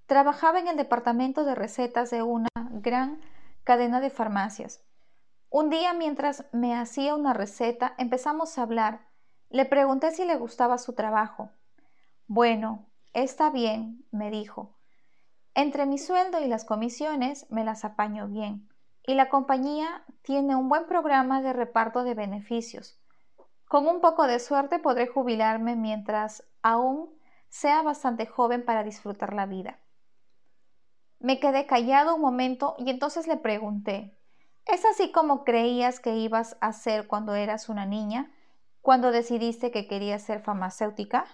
Trabajaba 0.06 0.60
en 0.60 0.68
el 0.68 0.76
departamento 0.76 1.44
de 1.44 1.54
recetas 1.54 2.10
de 2.10 2.22
una 2.22 2.48
gran 2.70 3.20
cadena 3.64 4.00
de 4.00 4.10
farmacias. 4.10 4.84
Un 5.48 5.70
día 5.70 5.94
mientras 5.94 6.44
me 6.52 6.74
hacía 6.74 7.14
una 7.14 7.32
receta 7.32 7.94
empezamos 7.96 8.58
a 8.58 8.62
hablar 8.62 9.10
le 9.50 9.64
pregunté 9.64 10.12
si 10.12 10.24
le 10.24 10.36
gustaba 10.36 10.78
su 10.78 10.92
trabajo. 10.92 11.50
Bueno, 12.28 12.86
está 13.12 13.50
bien, 13.50 14.06
me 14.12 14.30
dijo. 14.30 14.78
Entre 15.54 15.86
mi 15.86 15.98
sueldo 15.98 16.40
y 16.40 16.46
las 16.46 16.64
comisiones 16.64 17.50
me 17.50 17.64
las 17.64 17.84
apaño 17.84 18.28
bien, 18.28 18.68
y 19.06 19.14
la 19.14 19.28
compañía 19.28 20.04
tiene 20.22 20.56
un 20.56 20.68
buen 20.68 20.86
programa 20.86 21.42
de 21.42 21.52
reparto 21.52 22.04
de 22.04 22.14
beneficios. 22.14 22.98
Con 23.66 23.86
un 23.86 24.00
poco 24.00 24.26
de 24.26 24.38
suerte 24.38 24.78
podré 24.78 25.06
jubilarme 25.06 25.76
mientras 25.76 26.44
aún 26.62 27.10
sea 27.48 27.82
bastante 27.82 28.26
joven 28.26 28.64
para 28.64 28.84
disfrutar 28.84 29.32
la 29.32 29.46
vida. 29.46 29.80
Me 31.18 31.38
quedé 31.40 31.66
callado 31.66 32.14
un 32.14 32.20
momento 32.20 32.74
y 32.78 32.90
entonces 32.90 33.26
le 33.26 33.36
pregunté, 33.36 34.16
¿es 34.66 34.84
así 34.84 35.12
como 35.12 35.44
creías 35.44 36.00
que 36.00 36.16
ibas 36.16 36.56
a 36.60 36.72
ser 36.72 37.06
cuando 37.06 37.34
eras 37.34 37.68
una 37.68 37.86
niña? 37.86 38.32
cuando 38.80 39.10
decidiste 39.10 39.70
que 39.70 39.86
querías 39.86 40.22
ser 40.22 40.40
farmacéutica? 40.40 41.26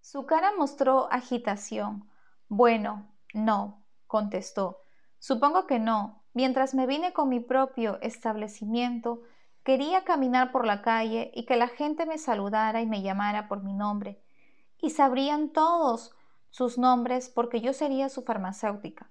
Su 0.00 0.26
cara 0.26 0.52
mostró 0.56 1.12
agitación. 1.12 2.08
Bueno, 2.48 3.12
no, 3.34 3.84
contestó. 4.06 4.85
Supongo 5.26 5.66
que 5.66 5.80
no. 5.80 6.22
Mientras 6.34 6.72
me 6.72 6.86
vine 6.86 7.12
con 7.12 7.28
mi 7.28 7.40
propio 7.40 7.98
establecimiento, 8.00 9.22
quería 9.64 10.04
caminar 10.04 10.52
por 10.52 10.64
la 10.64 10.82
calle 10.82 11.32
y 11.34 11.46
que 11.46 11.56
la 11.56 11.66
gente 11.66 12.06
me 12.06 12.16
saludara 12.16 12.80
y 12.80 12.86
me 12.86 13.02
llamara 13.02 13.48
por 13.48 13.64
mi 13.64 13.72
nombre. 13.72 14.22
Y 14.80 14.90
sabrían 14.90 15.48
todos 15.48 16.14
sus 16.50 16.78
nombres 16.78 17.28
porque 17.28 17.60
yo 17.60 17.72
sería 17.72 18.08
su 18.08 18.22
farmacéutica. 18.22 19.10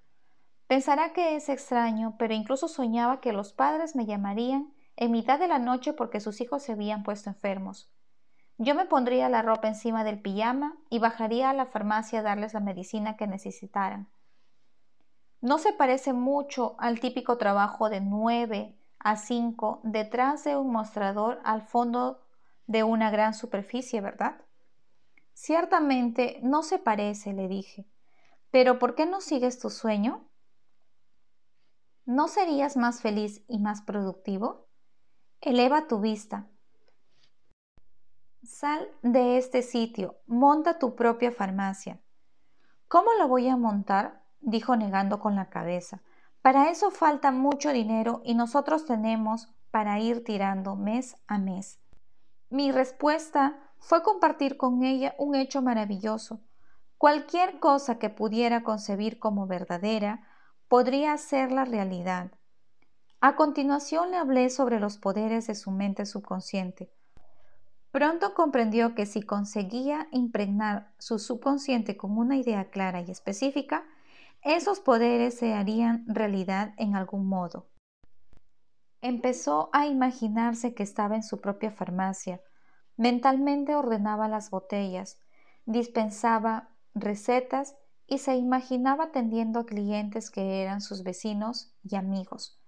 Pensará 0.66 1.12
que 1.12 1.36
es 1.36 1.50
extraño, 1.50 2.16
pero 2.18 2.32
incluso 2.32 2.66
soñaba 2.66 3.20
que 3.20 3.34
los 3.34 3.52
padres 3.52 3.94
me 3.94 4.06
llamarían 4.06 4.72
en 4.96 5.12
mitad 5.12 5.38
de 5.38 5.48
la 5.48 5.58
noche 5.58 5.92
porque 5.92 6.20
sus 6.20 6.40
hijos 6.40 6.62
se 6.62 6.72
habían 6.72 7.02
puesto 7.02 7.28
enfermos. 7.28 7.92
Yo 8.56 8.74
me 8.74 8.86
pondría 8.86 9.28
la 9.28 9.42
ropa 9.42 9.68
encima 9.68 10.02
del 10.02 10.22
pijama 10.22 10.78
y 10.88 10.98
bajaría 10.98 11.50
a 11.50 11.52
la 11.52 11.66
farmacia 11.66 12.20
a 12.20 12.22
darles 12.22 12.54
la 12.54 12.60
medicina 12.60 13.18
que 13.18 13.26
necesitaran. 13.26 14.08
No 15.40 15.58
se 15.58 15.72
parece 15.72 16.12
mucho 16.12 16.76
al 16.78 17.00
típico 17.00 17.38
trabajo 17.38 17.88
de 17.88 18.00
nueve 18.00 18.78
a 18.98 19.16
cinco 19.16 19.80
detrás 19.84 20.44
de 20.44 20.56
un 20.56 20.72
mostrador 20.72 21.40
al 21.44 21.62
fondo 21.62 22.20
de 22.66 22.82
una 22.82 23.10
gran 23.10 23.34
superficie, 23.34 24.00
¿verdad? 24.00 24.40
Ciertamente 25.32 26.40
no 26.42 26.62
se 26.62 26.78
parece, 26.78 27.32
le 27.32 27.46
dije. 27.46 27.86
Pero 28.50 28.78
¿por 28.78 28.94
qué 28.94 29.06
no 29.06 29.20
sigues 29.20 29.58
tu 29.58 29.70
sueño? 29.70 30.28
¿No 32.06 32.26
serías 32.28 32.76
más 32.76 33.00
feliz 33.00 33.44
y 33.48 33.58
más 33.58 33.82
productivo? 33.82 34.68
Eleva 35.40 35.86
tu 35.86 36.00
vista. 36.00 36.48
Sal 38.42 38.88
de 39.02 39.38
este 39.38 39.62
sitio, 39.62 40.16
monta 40.26 40.78
tu 40.78 40.94
propia 40.94 41.32
farmacia. 41.32 42.00
¿Cómo 42.88 43.12
la 43.14 43.26
voy 43.26 43.48
a 43.48 43.56
montar? 43.56 44.25
Dijo 44.46 44.76
negando 44.76 45.18
con 45.18 45.34
la 45.34 45.50
cabeza. 45.50 46.00
Para 46.40 46.70
eso 46.70 46.90
falta 46.90 47.32
mucho 47.32 47.72
dinero 47.72 48.22
y 48.24 48.34
nosotros 48.34 48.86
tenemos 48.86 49.48
para 49.72 49.98
ir 49.98 50.24
tirando 50.24 50.76
mes 50.76 51.16
a 51.26 51.38
mes. 51.38 51.80
Mi 52.48 52.70
respuesta 52.70 53.58
fue 53.78 54.02
compartir 54.02 54.56
con 54.56 54.84
ella 54.84 55.14
un 55.18 55.34
hecho 55.34 55.62
maravilloso. 55.62 56.40
Cualquier 56.96 57.58
cosa 57.58 57.98
que 57.98 58.08
pudiera 58.08 58.62
concebir 58.62 59.18
como 59.18 59.48
verdadera 59.48 60.22
podría 60.68 61.12
hacerla 61.12 61.64
realidad. 61.64 62.30
A 63.20 63.34
continuación 63.34 64.12
le 64.12 64.16
hablé 64.16 64.48
sobre 64.48 64.78
los 64.78 64.96
poderes 64.96 65.48
de 65.48 65.56
su 65.56 65.72
mente 65.72 66.06
subconsciente. 66.06 66.88
Pronto 67.90 68.32
comprendió 68.34 68.94
que 68.94 69.06
si 69.06 69.22
conseguía 69.22 70.06
impregnar 70.12 70.92
su 70.98 71.18
subconsciente 71.18 71.96
con 71.96 72.16
una 72.16 72.36
idea 72.36 72.70
clara 72.70 73.00
y 73.00 73.10
específica, 73.10 73.84
esos 74.46 74.80
poderes 74.80 75.36
se 75.36 75.54
harían 75.54 76.04
realidad 76.06 76.72
en 76.78 76.94
algún 76.94 77.26
modo. 77.26 77.68
Empezó 79.00 79.70
a 79.72 79.86
imaginarse 79.86 80.74
que 80.74 80.82
estaba 80.82 81.16
en 81.16 81.22
su 81.22 81.40
propia 81.40 81.72
farmacia. 81.72 82.40
Mentalmente 82.96 83.74
ordenaba 83.74 84.28
las 84.28 84.50
botellas, 84.50 85.18
dispensaba 85.64 86.70
recetas 86.94 87.76
y 88.06 88.18
se 88.18 88.36
imaginaba 88.36 89.04
atendiendo 89.04 89.60
a 89.60 89.66
clientes 89.66 90.30
que 90.30 90.62
eran 90.62 90.80
sus 90.80 91.02
vecinos 91.02 91.74
y 91.82 91.96
amigos. 91.96 92.60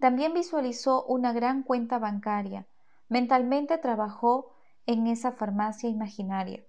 También 0.00 0.34
visualizó 0.34 1.04
una 1.04 1.32
gran 1.32 1.62
cuenta 1.62 1.98
bancaria. 1.98 2.66
Mentalmente 3.08 3.78
trabajó 3.78 4.52
en 4.86 5.06
esa 5.06 5.32
farmacia 5.32 5.88
imaginaria. 5.88 6.64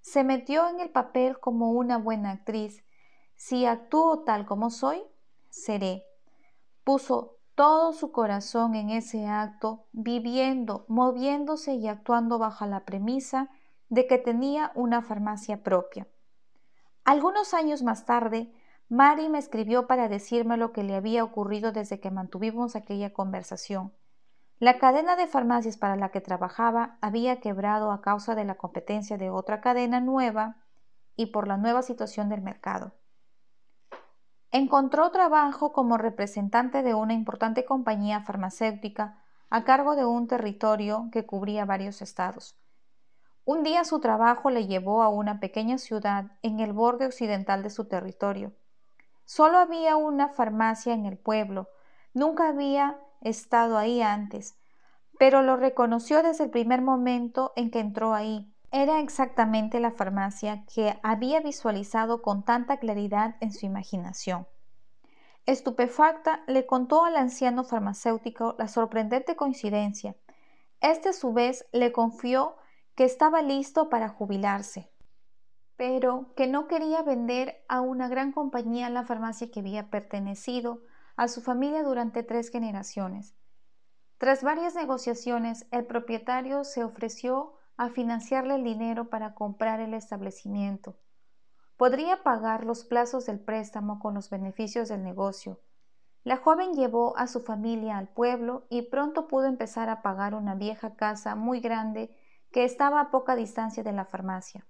Se 0.00 0.24
metió 0.24 0.68
en 0.68 0.80
el 0.80 0.90
papel 0.90 1.38
como 1.38 1.72
una 1.72 1.98
buena 1.98 2.30
actriz. 2.32 2.84
Si 3.34 3.66
actúo 3.66 4.24
tal 4.24 4.46
como 4.46 4.70
soy, 4.70 5.02
seré. 5.50 6.04
Puso 6.84 7.38
todo 7.54 7.92
su 7.92 8.10
corazón 8.10 8.74
en 8.74 8.90
ese 8.90 9.26
acto, 9.26 9.86
viviendo, 9.92 10.84
moviéndose 10.88 11.74
y 11.74 11.88
actuando 11.88 12.38
bajo 12.38 12.66
la 12.66 12.84
premisa 12.84 13.50
de 13.88 14.06
que 14.06 14.18
tenía 14.18 14.72
una 14.74 15.02
farmacia 15.02 15.62
propia. 15.62 16.08
Algunos 17.04 17.54
años 17.54 17.82
más 17.82 18.06
tarde, 18.06 18.52
Mari 18.88 19.28
me 19.28 19.38
escribió 19.38 19.86
para 19.86 20.08
decirme 20.08 20.56
lo 20.56 20.72
que 20.72 20.82
le 20.82 20.94
había 20.94 21.22
ocurrido 21.22 21.72
desde 21.72 22.00
que 22.00 22.10
mantuvimos 22.10 22.76
aquella 22.76 23.12
conversación. 23.12 23.92
La 24.58 24.78
cadena 24.78 25.16
de 25.16 25.26
farmacias 25.26 25.76
para 25.76 25.96
la 25.96 26.10
que 26.10 26.20
trabajaba 26.20 26.98
había 27.00 27.40
quebrado 27.40 27.92
a 27.92 28.00
causa 28.00 28.34
de 28.34 28.44
la 28.44 28.54
competencia 28.54 29.18
de 29.18 29.30
otra 29.30 29.60
cadena 29.60 30.00
nueva 30.00 30.56
y 31.16 31.26
por 31.26 31.48
la 31.48 31.56
nueva 31.56 31.82
situación 31.82 32.28
del 32.28 32.40
mercado. 32.40 32.94
Encontró 34.56 35.10
trabajo 35.10 35.72
como 35.72 35.98
representante 35.98 36.84
de 36.84 36.94
una 36.94 37.12
importante 37.12 37.64
compañía 37.64 38.20
farmacéutica 38.20 39.18
a 39.50 39.64
cargo 39.64 39.96
de 39.96 40.04
un 40.04 40.28
territorio 40.28 41.08
que 41.10 41.26
cubría 41.26 41.64
varios 41.64 42.00
estados. 42.02 42.56
Un 43.44 43.64
día 43.64 43.82
su 43.84 43.98
trabajo 43.98 44.50
le 44.50 44.68
llevó 44.68 45.02
a 45.02 45.08
una 45.08 45.40
pequeña 45.40 45.78
ciudad 45.78 46.26
en 46.42 46.60
el 46.60 46.72
borde 46.72 47.04
occidental 47.04 47.64
de 47.64 47.70
su 47.70 47.86
territorio. 47.86 48.52
Solo 49.24 49.58
había 49.58 49.96
una 49.96 50.28
farmacia 50.28 50.94
en 50.94 51.06
el 51.06 51.18
pueblo, 51.18 51.68
nunca 52.12 52.48
había 52.48 53.00
estado 53.22 53.76
ahí 53.76 54.02
antes, 54.02 54.56
pero 55.18 55.42
lo 55.42 55.56
reconoció 55.56 56.22
desde 56.22 56.44
el 56.44 56.50
primer 56.50 56.80
momento 56.80 57.52
en 57.56 57.72
que 57.72 57.80
entró 57.80 58.14
ahí. 58.14 58.53
Era 58.76 58.98
exactamente 58.98 59.78
la 59.78 59.92
farmacia 59.92 60.64
que 60.66 60.98
había 61.04 61.38
visualizado 61.38 62.22
con 62.22 62.44
tanta 62.44 62.78
claridad 62.78 63.36
en 63.38 63.52
su 63.52 63.66
imaginación. 63.66 64.48
Estupefacta, 65.46 66.42
le 66.48 66.66
contó 66.66 67.04
al 67.04 67.14
anciano 67.14 67.62
farmacéutico 67.62 68.56
la 68.58 68.66
sorprendente 68.66 69.36
coincidencia. 69.36 70.16
Este 70.80 71.10
a 71.10 71.12
su 71.12 71.32
vez 71.32 71.64
le 71.70 71.92
confió 71.92 72.56
que 72.96 73.04
estaba 73.04 73.42
listo 73.42 73.88
para 73.88 74.08
jubilarse, 74.08 74.90
pero 75.76 76.34
que 76.34 76.48
no 76.48 76.66
quería 76.66 77.02
vender 77.02 77.64
a 77.68 77.80
una 77.80 78.08
gran 78.08 78.32
compañía 78.32 78.90
la 78.90 79.04
farmacia 79.04 79.52
que 79.52 79.60
había 79.60 79.88
pertenecido 79.88 80.82
a 81.14 81.28
su 81.28 81.42
familia 81.42 81.84
durante 81.84 82.24
tres 82.24 82.50
generaciones. 82.50 83.36
Tras 84.18 84.42
varias 84.42 84.74
negociaciones, 84.74 85.64
el 85.70 85.86
propietario 85.86 86.64
se 86.64 86.82
ofreció 86.82 87.54
a 87.76 87.88
financiarle 87.88 88.56
el 88.56 88.64
dinero 88.64 89.10
para 89.10 89.34
comprar 89.34 89.80
el 89.80 89.94
establecimiento. 89.94 90.96
Podría 91.76 92.22
pagar 92.22 92.64
los 92.64 92.84
plazos 92.84 93.26
del 93.26 93.40
préstamo 93.40 93.98
con 93.98 94.14
los 94.14 94.30
beneficios 94.30 94.88
del 94.88 95.02
negocio. 95.02 95.60
La 96.22 96.36
joven 96.36 96.74
llevó 96.74 97.16
a 97.16 97.26
su 97.26 97.40
familia 97.40 97.98
al 97.98 98.08
pueblo 98.08 98.66
y 98.70 98.82
pronto 98.82 99.26
pudo 99.28 99.46
empezar 99.46 99.88
a 99.88 100.00
pagar 100.00 100.34
una 100.34 100.54
vieja 100.54 100.94
casa 100.94 101.34
muy 101.34 101.60
grande 101.60 102.16
que 102.50 102.64
estaba 102.64 103.00
a 103.00 103.10
poca 103.10 103.34
distancia 103.34 103.82
de 103.82 103.92
la 103.92 104.04
farmacia. 104.04 104.66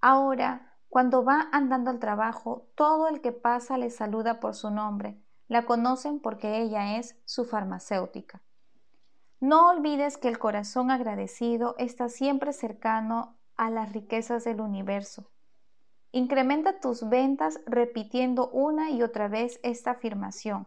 Ahora, 0.00 0.76
cuando 0.88 1.24
va 1.24 1.48
andando 1.52 1.90
al 1.90 2.00
trabajo, 2.00 2.66
todo 2.74 3.06
el 3.06 3.20
que 3.20 3.30
pasa 3.30 3.78
le 3.78 3.90
saluda 3.90 4.40
por 4.40 4.56
su 4.56 4.70
nombre, 4.70 5.22
la 5.46 5.64
conocen 5.64 6.20
porque 6.20 6.60
ella 6.60 6.98
es 6.98 7.16
su 7.24 7.44
farmacéutica. 7.44 8.42
No 9.40 9.70
olvides 9.70 10.18
que 10.18 10.28
el 10.28 10.38
corazón 10.38 10.90
agradecido 10.90 11.74
está 11.78 12.10
siempre 12.10 12.52
cercano 12.52 13.38
a 13.56 13.70
las 13.70 13.90
riquezas 13.92 14.44
del 14.44 14.60
universo. 14.60 15.30
Incrementa 16.12 16.78
tus 16.80 17.08
ventas 17.08 17.58
repitiendo 17.64 18.50
una 18.50 18.90
y 18.90 19.02
otra 19.02 19.28
vez 19.28 19.58
esta 19.62 19.92
afirmación. 19.92 20.66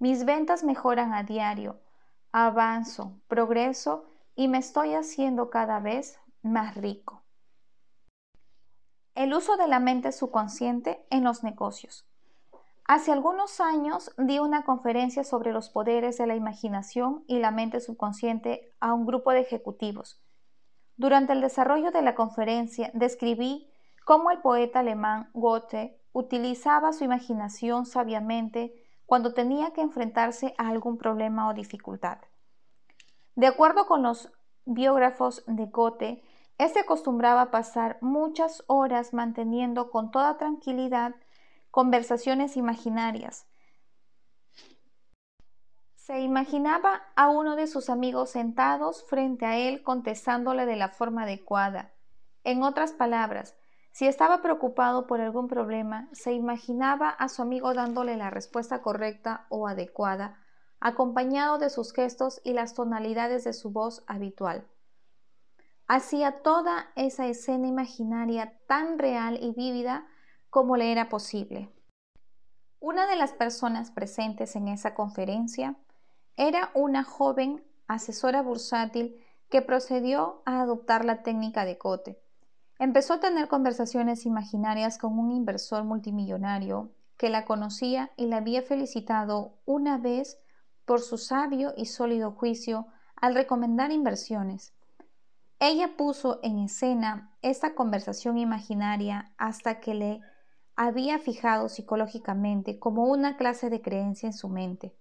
Mis 0.00 0.24
ventas 0.24 0.64
mejoran 0.64 1.14
a 1.14 1.22
diario, 1.22 1.78
avanzo, 2.32 3.20
progreso 3.28 4.04
y 4.34 4.48
me 4.48 4.58
estoy 4.58 4.94
haciendo 4.94 5.48
cada 5.48 5.78
vez 5.78 6.18
más 6.42 6.74
rico. 6.74 7.22
El 9.14 9.32
uso 9.32 9.56
de 9.56 9.68
la 9.68 9.78
mente 9.78 10.10
subconsciente 10.10 11.06
en 11.10 11.22
los 11.22 11.44
negocios. 11.44 12.04
Hace 12.84 13.12
algunos 13.12 13.60
años 13.60 14.12
di 14.18 14.38
una 14.40 14.64
conferencia 14.64 15.22
sobre 15.22 15.52
los 15.52 15.70
poderes 15.70 16.18
de 16.18 16.26
la 16.26 16.34
imaginación 16.34 17.24
y 17.28 17.38
la 17.38 17.52
mente 17.52 17.80
subconsciente 17.80 18.72
a 18.80 18.92
un 18.92 19.06
grupo 19.06 19.30
de 19.30 19.40
ejecutivos. 19.40 20.20
Durante 20.96 21.32
el 21.32 21.40
desarrollo 21.40 21.90
de 21.90 22.02
la 22.02 22.14
conferencia 22.14 22.90
describí 22.92 23.70
cómo 24.04 24.30
el 24.30 24.40
poeta 24.40 24.80
alemán 24.80 25.30
Goethe 25.32 26.00
utilizaba 26.12 26.92
su 26.92 27.04
imaginación 27.04 27.86
sabiamente 27.86 28.74
cuando 29.06 29.32
tenía 29.32 29.72
que 29.72 29.80
enfrentarse 29.80 30.54
a 30.58 30.68
algún 30.68 30.98
problema 30.98 31.48
o 31.48 31.54
dificultad. 31.54 32.18
De 33.36 33.46
acuerdo 33.46 33.86
con 33.86 34.02
los 34.02 34.30
biógrafos 34.64 35.44
de 35.46 35.66
Goethe, 35.66 36.22
este 36.58 36.80
acostumbraba 36.80 37.50
pasar 37.50 37.98
muchas 38.00 38.62
horas 38.66 39.14
manteniendo 39.14 39.90
con 39.90 40.10
toda 40.10 40.36
tranquilidad 40.36 41.14
conversaciones 41.72 42.58
imaginarias. 42.58 43.46
Se 45.96 46.20
imaginaba 46.20 47.02
a 47.16 47.30
uno 47.30 47.56
de 47.56 47.66
sus 47.66 47.88
amigos 47.88 48.30
sentados 48.30 49.04
frente 49.08 49.46
a 49.46 49.56
él 49.56 49.82
contestándole 49.82 50.66
de 50.66 50.76
la 50.76 50.90
forma 50.90 51.22
adecuada. 51.22 51.90
En 52.44 52.62
otras 52.62 52.92
palabras, 52.92 53.56
si 53.90 54.06
estaba 54.06 54.42
preocupado 54.42 55.06
por 55.06 55.22
algún 55.22 55.48
problema, 55.48 56.10
se 56.12 56.32
imaginaba 56.32 57.08
a 57.08 57.30
su 57.30 57.40
amigo 57.40 57.72
dándole 57.72 58.18
la 58.18 58.28
respuesta 58.28 58.82
correcta 58.82 59.46
o 59.48 59.66
adecuada, 59.66 60.38
acompañado 60.78 61.56
de 61.56 61.70
sus 61.70 61.94
gestos 61.94 62.42
y 62.44 62.52
las 62.52 62.74
tonalidades 62.74 63.44
de 63.44 63.54
su 63.54 63.70
voz 63.70 64.04
habitual. 64.06 64.66
Hacía 65.86 66.42
toda 66.42 66.92
esa 66.96 67.28
escena 67.28 67.66
imaginaria 67.66 68.58
tan 68.66 68.98
real 68.98 69.38
y 69.40 69.52
vívida 69.52 70.06
como 70.52 70.76
le 70.76 70.92
era 70.92 71.08
posible. 71.08 71.70
Una 72.78 73.06
de 73.06 73.16
las 73.16 73.32
personas 73.32 73.90
presentes 73.90 74.54
en 74.54 74.68
esa 74.68 74.92
conferencia 74.92 75.76
era 76.36 76.70
una 76.74 77.04
joven 77.04 77.64
asesora 77.88 78.42
bursátil 78.42 79.16
que 79.48 79.62
procedió 79.62 80.42
a 80.44 80.60
adoptar 80.60 81.06
la 81.06 81.22
técnica 81.22 81.64
de 81.64 81.78
Cote. 81.78 82.20
Empezó 82.78 83.14
a 83.14 83.20
tener 83.20 83.48
conversaciones 83.48 84.26
imaginarias 84.26 84.98
con 84.98 85.18
un 85.18 85.32
inversor 85.32 85.84
multimillonario 85.84 86.92
que 87.16 87.30
la 87.30 87.46
conocía 87.46 88.10
y 88.18 88.26
la 88.26 88.36
había 88.36 88.60
felicitado 88.60 89.54
una 89.64 89.96
vez 89.96 90.38
por 90.84 91.00
su 91.00 91.16
sabio 91.16 91.72
y 91.78 91.86
sólido 91.86 92.32
juicio 92.32 92.88
al 93.16 93.34
recomendar 93.34 93.90
inversiones. 93.90 94.74
Ella 95.60 95.96
puso 95.96 96.40
en 96.42 96.58
escena 96.58 97.32
esta 97.40 97.74
conversación 97.74 98.36
imaginaria 98.36 99.32
hasta 99.38 99.80
que 99.80 99.94
le 99.94 100.20
había 100.76 101.18
fijado 101.18 101.68
psicológicamente 101.68 102.78
como 102.78 103.04
una 103.04 103.36
clase 103.36 103.70
de 103.70 103.82
creencia 103.82 104.26
en 104.26 104.32
su 104.32 104.48
mente. 104.48 104.94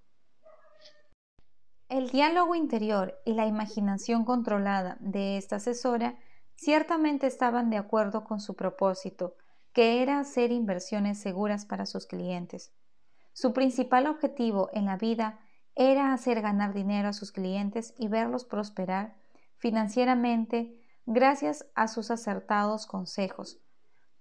El 1.89 2.09
diálogo 2.09 2.55
interior 2.55 3.19
y 3.25 3.33
la 3.33 3.45
imaginación 3.45 4.23
controlada 4.23 4.97
de 5.01 5.37
esta 5.37 5.57
asesora 5.57 6.17
ciertamente 6.55 7.27
estaban 7.27 7.69
de 7.69 7.77
acuerdo 7.77 8.23
con 8.23 8.39
su 8.39 8.55
propósito, 8.55 9.35
que 9.73 10.01
era 10.01 10.19
hacer 10.19 10.51
inversiones 10.51 11.19
seguras 11.19 11.65
para 11.65 11.85
sus 11.85 12.05
clientes. 12.05 12.73
Su 13.33 13.53
principal 13.53 14.07
objetivo 14.07 14.69
en 14.73 14.85
la 14.85 14.97
vida 14.97 15.39
era 15.75 16.13
hacer 16.13 16.41
ganar 16.41 16.73
dinero 16.73 17.09
a 17.09 17.13
sus 17.13 17.31
clientes 17.31 17.93
y 17.97 18.07
verlos 18.07 18.45
prosperar 18.45 19.15
financieramente 19.57 20.77
gracias 21.05 21.65
a 21.75 21.87
sus 21.87 22.11
acertados 22.11 22.85
consejos, 22.85 23.60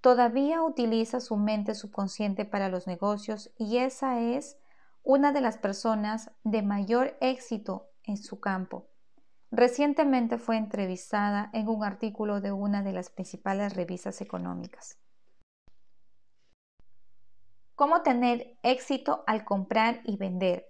todavía 0.00 0.62
utiliza 0.62 1.20
su 1.20 1.36
mente 1.36 1.74
subconsciente 1.74 2.44
para 2.44 2.68
los 2.68 2.86
negocios 2.86 3.52
y 3.58 3.78
esa 3.78 4.20
es 4.20 4.58
una 5.02 5.32
de 5.32 5.40
las 5.40 5.58
personas 5.58 6.30
de 6.44 6.62
mayor 6.62 7.16
éxito 7.20 7.90
en 8.04 8.16
su 8.16 8.40
campo. 8.40 8.86
Recientemente 9.50 10.38
fue 10.38 10.56
entrevistada 10.56 11.50
en 11.52 11.68
un 11.68 11.84
artículo 11.84 12.40
de 12.40 12.52
una 12.52 12.82
de 12.82 12.92
las 12.92 13.10
principales 13.10 13.74
revistas 13.74 14.20
económicas. 14.20 14.98
¿Cómo 17.74 18.02
tener 18.02 18.58
éxito 18.62 19.24
al 19.26 19.44
comprar 19.44 20.02
y 20.04 20.16
vender? 20.16 20.66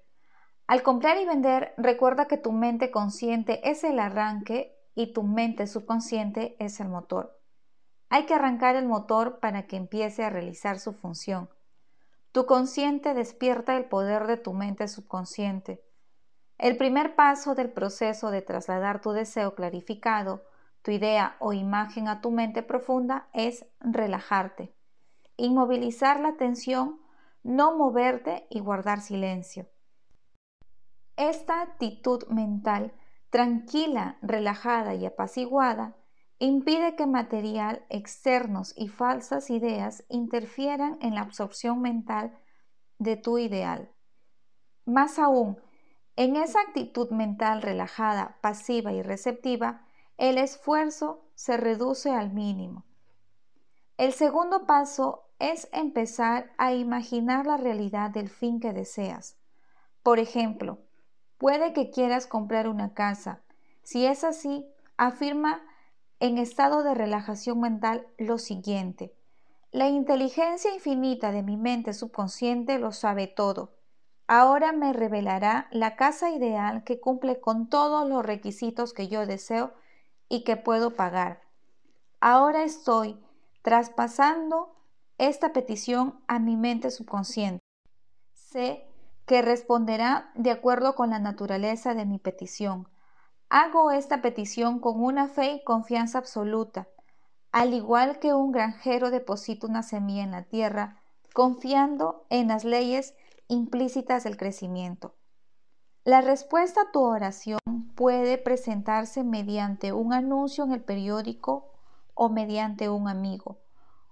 Al 0.66 0.82
comprar 0.82 1.20
y 1.20 1.26
vender, 1.26 1.74
recuerda 1.76 2.26
que 2.26 2.36
tu 2.36 2.52
mente 2.52 2.92
consciente 2.92 3.68
es 3.68 3.82
el 3.82 3.98
arranque 3.98 4.78
y 4.94 5.12
tu 5.12 5.24
mente 5.24 5.66
subconsciente 5.66 6.56
es 6.64 6.78
el 6.78 6.88
motor. 6.88 7.39
Hay 8.12 8.26
que 8.26 8.34
arrancar 8.34 8.74
el 8.74 8.86
motor 8.86 9.38
para 9.38 9.68
que 9.68 9.76
empiece 9.76 10.24
a 10.24 10.30
realizar 10.30 10.80
su 10.80 10.92
función. 10.92 11.48
Tu 12.32 12.44
consciente 12.44 13.14
despierta 13.14 13.76
el 13.76 13.84
poder 13.84 14.26
de 14.26 14.36
tu 14.36 14.52
mente 14.52 14.88
subconsciente. 14.88 15.80
El 16.58 16.76
primer 16.76 17.14
paso 17.14 17.54
del 17.54 17.70
proceso 17.70 18.32
de 18.32 18.42
trasladar 18.42 19.00
tu 19.00 19.12
deseo 19.12 19.54
clarificado, 19.54 20.44
tu 20.82 20.90
idea 20.90 21.36
o 21.38 21.52
imagen 21.52 22.08
a 22.08 22.20
tu 22.20 22.32
mente 22.32 22.64
profunda 22.64 23.28
es 23.32 23.64
relajarte, 23.78 24.74
inmovilizar 25.36 26.18
la 26.18 26.36
tensión, 26.36 27.00
no 27.44 27.76
moverte 27.76 28.46
y 28.50 28.58
guardar 28.58 29.02
silencio. 29.02 29.68
Esta 31.16 31.62
actitud 31.62 32.26
mental 32.26 32.92
tranquila, 33.30 34.18
relajada 34.20 34.94
y 34.94 35.06
apaciguada 35.06 35.94
impide 36.40 36.96
que 36.96 37.06
material 37.06 37.84
externos 37.90 38.72
y 38.76 38.88
falsas 38.88 39.50
ideas 39.50 40.04
interfieran 40.08 40.98
en 41.02 41.14
la 41.14 41.20
absorción 41.20 41.82
mental 41.82 42.36
de 42.98 43.16
tu 43.16 43.38
ideal. 43.38 43.92
Más 44.86 45.18
aún, 45.18 45.60
en 46.16 46.36
esa 46.36 46.60
actitud 46.62 47.10
mental 47.10 47.60
relajada, 47.60 48.38
pasiva 48.40 48.92
y 48.92 49.02
receptiva, 49.02 49.86
el 50.16 50.38
esfuerzo 50.38 51.28
se 51.34 51.58
reduce 51.58 52.10
al 52.10 52.32
mínimo. 52.32 52.86
El 53.98 54.14
segundo 54.14 54.66
paso 54.66 55.24
es 55.38 55.68
empezar 55.72 56.52
a 56.56 56.72
imaginar 56.72 57.46
la 57.46 57.58
realidad 57.58 58.10
del 58.10 58.30
fin 58.30 58.60
que 58.60 58.72
deseas. 58.72 59.38
Por 60.02 60.18
ejemplo, 60.18 60.78
puede 61.36 61.74
que 61.74 61.90
quieras 61.90 62.26
comprar 62.26 62.66
una 62.66 62.94
casa. 62.94 63.42
Si 63.82 64.06
es 64.06 64.24
así, 64.24 64.66
afirma 64.96 65.62
en 66.20 66.36
estado 66.36 66.82
de 66.82 66.94
relajación 66.94 67.60
mental 67.60 68.06
lo 68.18 68.38
siguiente. 68.38 69.16
La 69.72 69.88
inteligencia 69.88 70.72
infinita 70.74 71.32
de 71.32 71.42
mi 71.42 71.56
mente 71.56 71.94
subconsciente 71.94 72.78
lo 72.78 72.92
sabe 72.92 73.26
todo. 73.26 73.78
Ahora 74.26 74.72
me 74.72 74.92
revelará 74.92 75.68
la 75.72 75.96
casa 75.96 76.30
ideal 76.30 76.84
que 76.84 77.00
cumple 77.00 77.40
con 77.40 77.68
todos 77.68 78.08
los 78.08 78.24
requisitos 78.24 78.92
que 78.92 79.08
yo 79.08 79.26
deseo 79.26 79.72
y 80.28 80.44
que 80.44 80.56
puedo 80.56 80.94
pagar. 80.94 81.42
Ahora 82.20 82.64
estoy 82.64 83.18
traspasando 83.62 84.76
esta 85.18 85.52
petición 85.52 86.20
a 86.28 86.38
mi 86.38 86.56
mente 86.56 86.90
subconsciente. 86.90 87.60
Sé 88.34 88.86
que 89.26 89.42
responderá 89.42 90.32
de 90.34 90.50
acuerdo 90.50 90.94
con 90.94 91.10
la 91.10 91.18
naturaleza 91.18 91.94
de 91.94 92.04
mi 92.04 92.18
petición. 92.18 92.88
Hago 93.52 93.90
esta 93.90 94.22
petición 94.22 94.78
con 94.78 95.02
una 95.02 95.26
fe 95.26 95.54
y 95.54 95.64
confianza 95.64 96.18
absoluta, 96.18 96.86
al 97.50 97.74
igual 97.74 98.20
que 98.20 98.32
un 98.32 98.52
granjero 98.52 99.10
deposita 99.10 99.66
una 99.66 99.82
semilla 99.82 100.22
en 100.22 100.30
la 100.30 100.44
tierra, 100.44 101.02
confiando 101.34 102.26
en 102.30 102.46
las 102.46 102.62
leyes 102.62 103.16
implícitas 103.48 104.22
del 104.22 104.36
crecimiento. 104.36 105.16
La 106.04 106.20
respuesta 106.20 106.82
a 106.82 106.92
tu 106.92 107.00
oración 107.00 107.58
puede 107.96 108.38
presentarse 108.38 109.24
mediante 109.24 109.92
un 109.92 110.12
anuncio 110.12 110.62
en 110.62 110.70
el 110.70 110.84
periódico 110.84 111.72
o 112.14 112.28
mediante 112.28 112.88
un 112.88 113.08
amigo, 113.08 113.58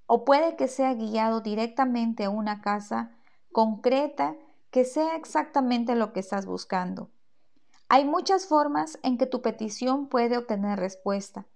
o 0.06 0.24
puede 0.24 0.56
que 0.56 0.66
sea 0.66 0.94
guiado 0.94 1.42
directamente 1.42 2.24
a 2.24 2.30
una 2.30 2.60
casa 2.60 3.12
concreta 3.52 4.34
que 4.72 4.84
sea 4.84 5.14
exactamente 5.14 5.94
lo 5.94 6.12
que 6.12 6.18
estás 6.18 6.44
buscando. 6.44 7.08
Hay 7.90 8.04
muchas 8.04 8.46
formas 8.46 8.98
en 9.02 9.16
que 9.16 9.26
tu 9.26 9.40
petición 9.40 10.08
puede 10.08 10.36
obtener 10.36 10.78
respuesta. 10.78 11.46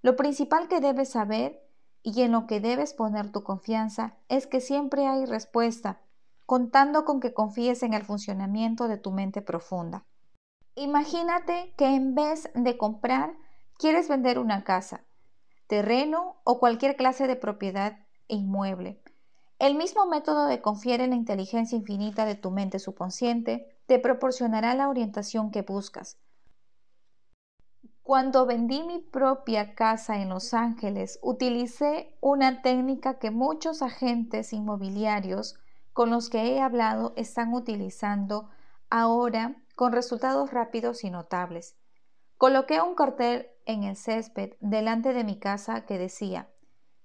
Lo 0.00 0.16
principal 0.16 0.68
que 0.68 0.80
debes 0.80 1.10
saber 1.10 1.62
y 2.02 2.22
en 2.22 2.32
lo 2.32 2.46
que 2.46 2.60
debes 2.60 2.94
poner 2.94 3.30
tu 3.30 3.42
confianza 3.42 4.16
es 4.28 4.46
que 4.46 4.62
siempre 4.62 5.06
hay 5.06 5.26
respuesta, 5.26 6.00
contando 6.46 7.04
con 7.04 7.20
que 7.20 7.34
confíes 7.34 7.82
en 7.82 7.92
el 7.92 8.04
funcionamiento 8.04 8.88
de 8.88 8.96
tu 8.96 9.10
mente 9.10 9.42
profunda. 9.42 10.06
Imagínate 10.76 11.74
que 11.76 11.86
en 11.86 12.14
vez 12.14 12.50
de 12.54 12.78
comprar, 12.78 13.34
quieres 13.76 14.08
vender 14.08 14.38
una 14.38 14.64
casa, 14.64 15.04
terreno 15.66 16.36
o 16.44 16.58
cualquier 16.58 16.96
clase 16.96 17.26
de 17.26 17.36
propiedad 17.36 17.98
inmueble. 18.28 19.02
El 19.58 19.74
mismo 19.74 20.06
método 20.06 20.46
de 20.46 20.62
confiar 20.62 21.00
en 21.00 21.10
la 21.10 21.16
inteligencia 21.16 21.76
infinita 21.76 22.24
de 22.24 22.34
tu 22.34 22.50
mente 22.50 22.78
subconsciente 22.78 23.75
te 23.86 23.98
proporcionará 23.98 24.74
la 24.74 24.88
orientación 24.88 25.50
que 25.50 25.62
buscas. 25.62 26.18
Cuando 28.02 28.46
vendí 28.46 28.84
mi 28.84 29.00
propia 29.00 29.74
casa 29.74 30.20
en 30.20 30.28
Los 30.28 30.54
Ángeles, 30.54 31.18
utilicé 31.22 32.16
una 32.20 32.62
técnica 32.62 33.18
que 33.18 33.32
muchos 33.32 33.82
agentes 33.82 34.52
inmobiliarios 34.52 35.58
con 35.92 36.10
los 36.10 36.30
que 36.30 36.52
he 36.52 36.60
hablado 36.60 37.14
están 37.16 37.52
utilizando 37.52 38.48
ahora 38.90 39.56
con 39.74 39.92
resultados 39.92 40.52
rápidos 40.52 41.02
y 41.02 41.10
notables. 41.10 41.76
Coloqué 42.38 42.80
un 42.80 42.94
cartel 42.94 43.48
en 43.64 43.82
el 43.82 43.96
césped 43.96 44.52
delante 44.60 45.12
de 45.12 45.24
mi 45.24 45.38
casa 45.38 45.84
que 45.84 45.98
decía, 45.98 46.48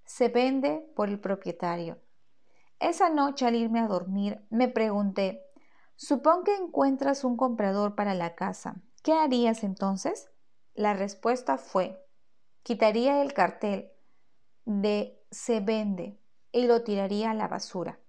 se 0.05 0.29
vende 0.29 0.85
por 0.95 1.09
el 1.09 1.19
propietario. 1.19 1.99
Esa 2.79 3.09
noche 3.09 3.45
al 3.45 3.55
irme 3.55 3.79
a 3.79 3.87
dormir 3.87 4.45
me 4.49 4.67
pregunté, 4.67 5.50
Supón 6.03 6.43
que 6.43 6.55
encuentras 6.55 7.23
un 7.23 7.37
comprador 7.37 7.93
para 7.93 8.15
la 8.15 8.33
casa. 8.33 8.73
¿Qué 9.03 9.13
harías 9.13 9.63
entonces? 9.63 10.31
La 10.73 10.95
respuesta 10.95 11.59
fue, 11.59 12.03
quitaría 12.63 13.21
el 13.21 13.33
cartel 13.33 13.91
de 14.65 15.23
se 15.29 15.59
vende 15.59 16.19
y 16.51 16.65
lo 16.65 16.81
tiraría 16.81 17.29
a 17.29 17.33
la 17.35 17.47
basura. 17.47 17.99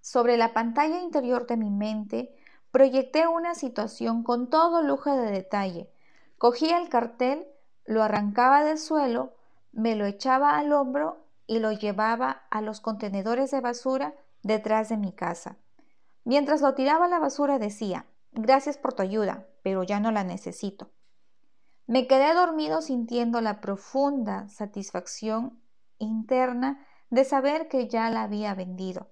Sobre 0.00 0.36
la 0.36 0.52
pantalla 0.52 0.98
interior 0.98 1.46
de 1.46 1.56
mi 1.56 1.70
mente 1.70 2.34
proyecté 2.72 3.28
una 3.28 3.54
situación 3.54 4.24
con 4.24 4.50
todo 4.50 4.82
lujo 4.82 5.16
de 5.16 5.30
detalle. 5.30 5.88
Cogía 6.36 6.78
el 6.78 6.88
cartel, 6.88 7.46
lo 7.84 8.02
arrancaba 8.02 8.64
del 8.64 8.78
suelo, 8.78 9.36
me 9.70 9.94
lo 9.94 10.04
echaba 10.04 10.58
al 10.58 10.72
hombro 10.72 11.24
y 11.46 11.60
lo 11.60 11.70
llevaba 11.70 12.42
a 12.50 12.60
los 12.60 12.80
contenedores 12.80 13.52
de 13.52 13.60
basura 13.60 14.16
detrás 14.42 14.88
de 14.88 14.96
mi 14.96 15.12
casa. 15.12 15.56
Mientras 16.30 16.60
lo 16.60 16.74
tiraba 16.74 17.06
a 17.06 17.08
la 17.08 17.18
basura 17.18 17.58
decía, 17.58 18.06
gracias 18.30 18.78
por 18.78 18.92
tu 18.92 19.02
ayuda, 19.02 19.48
pero 19.64 19.82
ya 19.82 19.98
no 19.98 20.12
la 20.12 20.22
necesito. 20.22 20.92
Me 21.88 22.06
quedé 22.06 22.34
dormido 22.34 22.82
sintiendo 22.82 23.40
la 23.40 23.60
profunda 23.60 24.48
satisfacción 24.48 25.60
interna 25.98 26.86
de 27.08 27.24
saber 27.24 27.66
que 27.66 27.88
ya 27.88 28.10
la 28.10 28.22
había 28.22 28.54
vendido. 28.54 29.10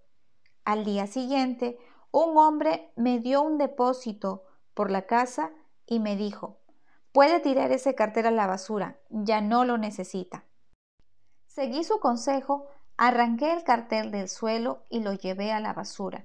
Al 0.64 0.84
día 0.84 1.08
siguiente, 1.08 1.76
un 2.12 2.38
hombre 2.38 2.92
me 2.94 3.18
dio 3.18 3.42
un 3.42 3.58
depósito 3.58 4.44
por 4.72 4.88
la 4.88 5.02
casa 5.08 5.50
y 5.86 5.98
me 5.98 6.14
dijo, 6.14 6.60
puede 7.10 7.40
tirar 7.40 7.72
ese 7.72 7.96
cartel 7.96 8.26
a 8.26 8.30
la 8.30 8.46
basura, 8.46 9.00
ya 9.10 9.40
no 9.40 9.64
lo 9.64 9.76
necesita. 9.76 10.44
Seguí 11.48 11.82
su 11.82 11.98
consejo, 11.98 12.68
arranqué 12.96 13.52
el 13.54 13.64
cartel 13.64 14.12
del 14.12 14.28
suelo 14.28 14.84
y 14.88 15.00
lo 15.00 15.14
llevé 15.14 15.50
a 15.50 15.58
la 15.58 15.72
basura. 15.72 16.24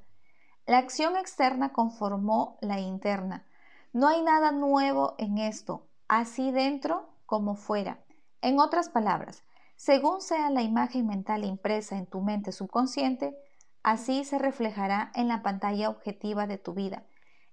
La 0.65 0.78
acción 0.78 1.17
externa 1.17 1.73
conformó 1.73 2.58
la 2.62 2.80
interna. 2.80 3.45
No 3.91 4.08
hay 4.08 4.21
nada 4.21 4.52
nuevo 4.52 5.15
en 5.17 5.38
esto, 5.38 5.88
así 6.08 6.52
dentro 6.52 7.10
como 7.26 7.56
fuera. 7.56 7.99
En 8.41 8.60
otras 8.60 8.88
palabras, 8.89 9.43
según 9.76 10.21
sea 10.21 10.49
la 10.49 10.62
imagen 10.62 11.06
mental 11.06 11.43
impresa 11.43 11.97
en 11.97 12.06
tu 12.06 12.21
mente 12.21 12.54
subconsciente, 12.54 13.36
así 13.84 14.23
se 14.23 14.39
reflejará 14.39 15.12
en 15.15 15.28
la 15.28 15.43
pantalla 15.43 15.89
objetiva 15.89 16.47
de 16.47 16.58
tu 16.58 16.73
vida. 16.73 17.04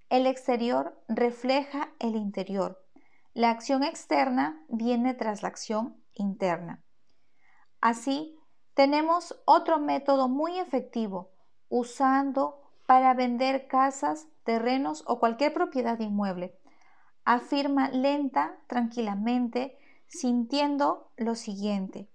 El 0.08 0.26
exterior 0.26 0.96
refleja 1.08 1.88
el 1.98 2.14
interior. 2.14 2.80
La 3.34 3.50
acción 3.50 3.82
externa 3.82 4.64
viene 4.68 5.14
tras 5.14 5.42
la 5.42 5.48
acción 5.48 6.00
interna. 6.14 6.82
Así, 7.80 8.38
tenemos 8.74 9.40
otro 9.46 9.80
método 9.80 10.28
muy 10.28 10.58
efectivo 10.58 11.32
usando 11.68 12.59
para 12.90 13.14
vender 13.14 13.68
casas, 13.68 14.26
terrenos 14.42 15.04
o 15.06 15.20
cualquier 15.20 15.54
propiedad 15.54 16.00
inmueble. 16.00 16.58
Afirma 17.24 17.88
lenta, 17.88 18.58
tranquilamente, 18.66 19.78
sintiendo 20.08 21.12
lo 21.16 21.36
siguiente. 21.36 22.10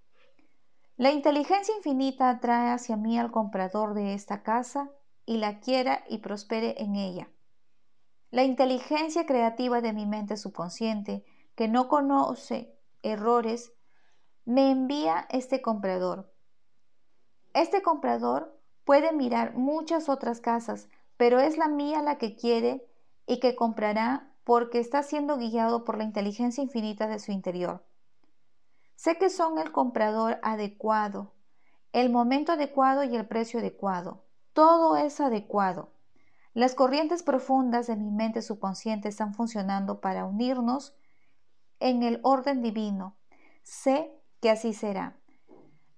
La 0.98 1.12
inteligencia 1.12 1.74
infinita 1.74 2.28
atrae 2.28 2.72
hacia 2.72 2.98
mí 2.98 3.18
al 3.18 3.30
comprador 3.30 3.94
de 3.94 4.12
esta 4.12 4.42
casa 4.42 4.90
y 5.24 5.38
la 5.38 5.60
quiera 5.60 6.04
y 6.10 6.18
prospere 6.18 6.74
en 6.82 6.94
ella. 6.94 7.30
La 8.30 8.44
inteligencia 8.44 9.24
creativa 9.24 9.80
de 9.80 9.94
mi 9.94 10.04
mente 10.04 10.36
subconsciente, 10.36 11.24
que 11.54 11.68
no 11.68 11.88
conoce 11.88 12.78
errores, 13.00 13.72
me 14.44 14.70
envía 14.70 15.26
este 15.30 15.62
comprador. 15.62 16.30
Este 17.54 17.80
comprador 17.80 18.55
Puede 18.86 19.12
mirar 19.12 19.56
muchas 19.56 20.08
otras 20.08 20.40
casas, 20.40 20.88
pero 21.16 21.40
es 21.40 21.58
la 21.58 21.66
mía 21.66 22.02
la 22.02 22.18
que 22.18 22.36
quiere 22.36 22.86
y 23.26 23.40
que 23.40 23.56
comprará 23.56 24.32
porque 24.44 24.78
está 24.78 25.02
siendo 25.02 25.38
guiado 25.38 25.82
por 25.84 25.98
la 25.98 26.04
inteligencia 26.04 26.62
infinita 26.62 27.08
de 27.08 27.18
su 27.18 27.32
interior. 27.32 27.84
Sé 28.94 29.18
que 29.18 29.28
son 29.28 29.58
el 29.58 29.72
comprador 29.72 30.38
adecuado, 30.40 31.32
el 31.92 32.10
momento 32.10 32.52
adecuado 32.52 33.02
y 33.02 33.16
el 33.16 33.26
precio 33.26 33.58
adecuado. 33.58 34.22
Todo 34.52 34.96
es 34.96 35.20
adecuado. 35.20 35.90
Las 36.54 36.76
corrientes 36.76 37.24
profundas 37.24 37.88
de 37.88 37.96
mi 37.96 38.12
mente 38.12 38.40
subconsciente 38.40 39.08
están 39.08 39.34
funcionando 39.34 40.00
para 40.00 40.26
unirnos 40.26 40.94
en 41.80 42.04
el 42.04 42.20
orden 42.22 42.62
divino. 42.62 43.16
Sé 43.64 44.12
que 44.40 44.48
así 44.48 44.72
será. 44.72 45.16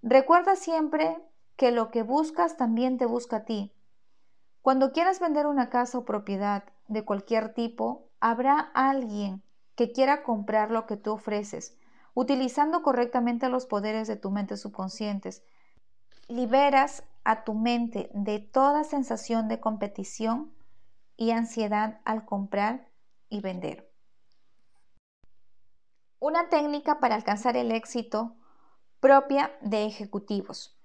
Recuerda 0.01 0.57
siempre 0.57 1.19
que 1.59 1.73
lo 1.73 1.91
que 1.91 2.05
buscas 2.05 2.57
también 2.57 2.99
te 2.99 3.05
busca 3.05 3.39
a 3.39 3.45
ti. 3.45 3.73
Cuando 4.63 4.93
quieras 4.93 5.19
vender 5.19 5.49
una 5.49 5.71
casa 5.71 5.99
o 5.99 6.05
propiedad 6.05 6.63
de 6.87 7.05
cualquier 7.05 7.53
tipo, 7.53 8.09
habrá 8.21 8.61
alguien 8.61 9.43
que 9.75 9.91
quiera 9.91 10.23
comprar 10.23 10.71
lo 10.71 10.87
que 10.87 10.97
tú 10.97 11.11
ofreces, 11.11 11.77
utilizando 12.15 12.83
correctamente 12.83 13.49
los 13.49 13.67
poderes 13.67 14.07
de 14.07 14.15
tu 14.15 14.31
mente 14.31 14.57
subconscientes. 14.57 15.43
Liberas 16.29 17.03
a 17.25 17.43
tu 17.43 17.55
mente 17.55 18.09
de 18.15 18.39
toda 18.39 18.85
sensación 18.85 19.49
de 19.49 19.59
competición 19.59 20.55
y 21.17 21.33
ansiedad 21.33 22.01
al 22.05 22.25
comprar 22.25 22.87
y 23.31 23.41
vender. 23.41 23.91
Una 26.21 26.49
técnica 26.51 27.01
para 27.01 27.17
alcanzar 27.17 27.57
el 27.57 27.73
éxito 27.73 28.37
propia 29.01 29.51
de 29.61 29.87
ejecutivos. 29.87 30.78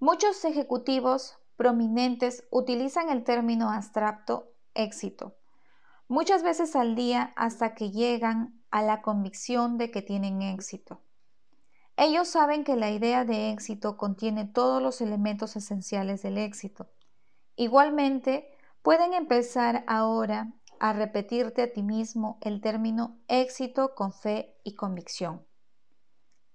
Muchos 0.00 0.44
ejecutivos 0.44 1.38
prominentes 1.56 2.44
utilizan 2.50 3.08
el 3.10 3.22
término 3.22 3.70
abstracto 3.70 4.52
éxito 4.74 5.36
muchas 6.10 6.42
veces 6.42 6.74
al 6.74 6.96
día 6.96 7.32
hasta 7.36 7.74
que 7.76 7.92
llegan 7.92 8.60
a 8.72 8.82
la 8.82 9.00
convicción 9.00 9.78
de 9.78 9.92
que 9.92 10.02
tienen 10.02 10.42
éxito. 10.42 11.00
Ellos 11.96 12.26
saben 12.26 12.64
que 12.64 12.74
la 12.74 12.90
idea 12.90 13.24
de 13.24 13.52
éxito 13.52 13.96
contiene 13.96 14.44
todos 14.44 14.82
los 14.82 15.00
elementos 15.00 15.54
esenciales 15.54 16.22
del 16.22 16.36
éxito. 16.36 16.88
Igualmente, 17.54 18.50
pueden 18.82 19.14
empezar 19.14 19.84
ahora 19.86 20.52
a 20.80 20.92
repetirte 20.92 21.62
a 21.62 21.72
ti 21.72 21.84
mismo 21.84 22.38
el 22.40 22.60
término 22.60 23.20
éxito 23.28 23.94
con 23.94 24.12
fe 24.12 24.58
y 24.64 24.74
convicción. 24.74 25.46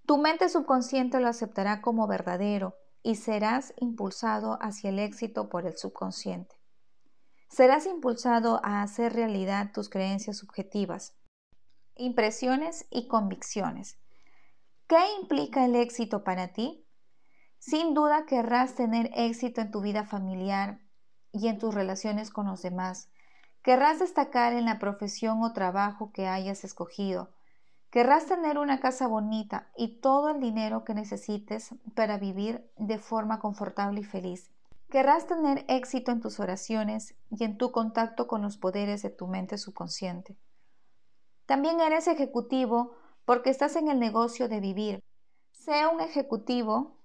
Tu 0.06 0.18
mente 0.18 0.50
subconsciente 0.50 1.22
lo 1.22 1.30
aceptará 1.30 1.82
como 1.82 2.08
verdadero 2.08 2.76
y 3.06 3.18
serás 3.18 3.72
impulsado 3.78 4.58
hacia 4.62 4.90
el 4.90 4.98
éxito 4.98 5.48
por 5.48 5.68
el 5.68 5.78
subconsciente. 5.78 6.56
Serás 7.48 7.86
impulsado 7.86 8.60
a 8.64 8.82
hacer 8.82 9.14
realidad 9.14 9.72
tus 9.72 9.90
creencias 9.90 10.38
subjetivas, 10.38 11.14
impresiones 11.96 12.88
y 12.90 13.08
convicciones. 13.08 14.00
¿Qué 14.88 14.98
implica 15.22 15.66
el 15.66 15.76
éxito 15.76 16.24
para 16.24 16.48
ti? 16.48 16.84
Sin 17.60 17.94
duda 17.94 18.26
querrás 18.26 18.74
tener 18.74 19.12
éxito 19.14 19.62
en 19.62 19.70
tu 19.70 19.82
vida 19.82 20.06
familiar 20.06 20.80
y 21.32 21.48
en 21.48 21.60
tus 21.60 21.76
relaciones 21.76 22.32
con 22.32 22.48
los 22.48 22.64
demás. 22.64 23.12
Querrás 23.62 24.00
destacar 24.00 24.54
en 24.54 24.66
la 24.66 24.80
profesión 24.80 25.44
o 25.44 25.54
trabajo 25.54 26.12
que 26.12 26.26
hayas 26.26 26.64
escogido. 26.64 27.35
Querrás 27.96 28.26
tener 28.26 28.58
una 28.58 28.82
casa 28.82 29.08
bonita 29.08 29.70
y 29.78 30.02
todo 30.02 30.28
el 30.28 30.42
dinero 30.42 30.84
que 30.84 30.94
necesites 30.94 31.74
para 31.96 32.18
vivir 32.18 32.70
de 32.76 33.00
forma 33.00 33.40
confortable 33.40 34.02
y 34.02 34.04
feliz. 34.04 34.52
Querrás 34.90 35.28
tener 35.28 35.64
éxito 35.70 36.12
en 36.12 36.20
tus 36.20 36.42
oraciones 36.42 37.16
y 37.32 37.46
en 37.46 37.58
tu 37.58 37.72
contacto 37.72 38.28
con 38.28 38.42
los 38.42 38.58
poderes 38.58 39.02
de 39.02 39.12
tu 39.12 39.28
mente 39.28 39.58
subconsciente. 39.58 40.36
También 41.46 41.80
eres 41.80 42.10
ejecutivo 42.10 42.98
porque 43.24 43.50
estás 43.50 43.78
en 43.78 43.88
el 43.88 43.98
negocio 43.98 44.50
de 44.50 44.60
vivir. 44.60 45.00
Sea 45.54 45.88
un 45.88 46.02
ejecutivo 46.02 46.98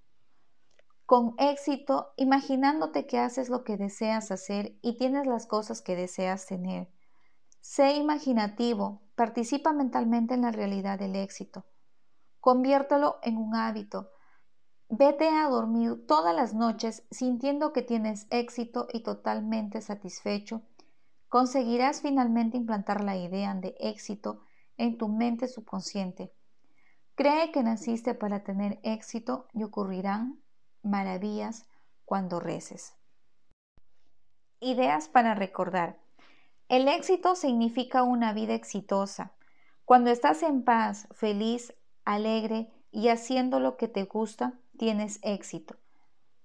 con 1.06 1.36
éxito 1.38 2.14
imaginándote 2.16 3.06
que 3.06 3.20
haces 3.20 3.48
lo 3.48 3.62
que 3.62 3.76
deseas 3.76 4.32
hacer 4.32 4.74
y 4.82 4.96
tienes 4.96 5.28
las 5.28 5.46
cosas 5.46 5.82
que 5.82 5.94
deseas 5.94 6.46
tener. 6.46 6.88
Sé 7.60 7.94
imaginativo, 7.96 9.02
participa 9.14 9.72
mentalmente 9.72 10.34
en 10.34 10.42
la 10.42 10.50
realidad 10.50 10.98
del 10.98 11.14
éxito. 11.14 11.66
Conviértelo 12.40 13.18
en 13.22 13.36
un 13.36 13.54
hábito. 13.54 14.10
Vete 14.88 15.28
a 15.28 15.48
dormir 15.48 16.06
todas 16.06 16.34
las 16.34 16.54
noches 16.54 17.06
sintiendo 17.10 17.72
que 17.72 17.82
tienes 17.82 18.26
éxito 18.30 18.88
y 18.92 19.02
totalmente 19.02 19.82
satisfecho. 19.82 20.62
Conseguirás 21.28 22.00
finalmente 22.00 22.56
implantar 22.56 23.04
la 23.04 23.16
idea 23.16 23.54
de 23.54 23.76
éxito 23.78 24.42
en 24.78 24.96
tu 24.96 25.08
mente 25.08 25.46
subconsciente. 25.46 26.32
Cree 27.14 27.52
que 27.52 27.62
naciste 27.62 28.14
para 28.14 28.42
tener 28.42 28.80
éxito 28.82 29.46
y 29.52 29.62
ocurrirán 29.62 30.42
maravillas 30.82 31.66
cuando 32.06 32.40
reces. 32.40 32.94
Ideas 34.58 35.08
para 35.08 35.34
recordar. 35.34 36.00
El 36.70 36.86
éxito 36.86 37.34
significa 37.34 38.04
una 38.04 38.32
vida 38.32 38.54
exitosa. 38.54 39.32
Cuando 39.84 40.10
estás 40.10 40.44
en 40.44 40.62
paz, 40.62 41.08
feliz, 41.10 41.74
alegre 42.04 42.70
y 42.92 43.08
haciendo 43.08 43.58
lo 43.58 43.76
que 43.76 43.88
te 43.88 44.04
gusta, 44.04 44.54
tienes 44.78 45.18
éxito. 45.22 45.74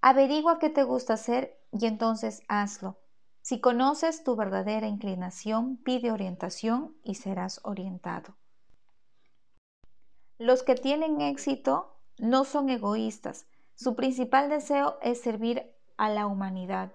Averigua 0.01 0.57
qué 0.57 0.71
te 0.71 0.81
gusta 0.81 1.13
hacer 1.13 1.61
y 1.71 1.85
entonces 1.85 2.41
hazlo. 2.47 2.97
Si 3.43 3.61
conoces 3.61 4.23
tu 4.23 4.35
verdadera 4.35 4.87
inclinación, 4.87 5.77
pide 5.77 6.11
orientación 6.11 6.97
y 7.03 7.13
serás 7.13 7.61
orientado. 7.63 8.35
Los 10.39 10.63
que 10.63 10.73
tienen 10.73 11.21
éxito 11.21 11.99
no 12.17 12.45
son 12.45 12.69
egoístas, 12.69 13.45
su 13.75 13.95
principal 13.95 14.49
deseo 14.49 14.97
es 15.03 15.21
servir 15.21 15.71
a 15.97 16.09
la 16.09 16.25
humanidad. 16.25 16.93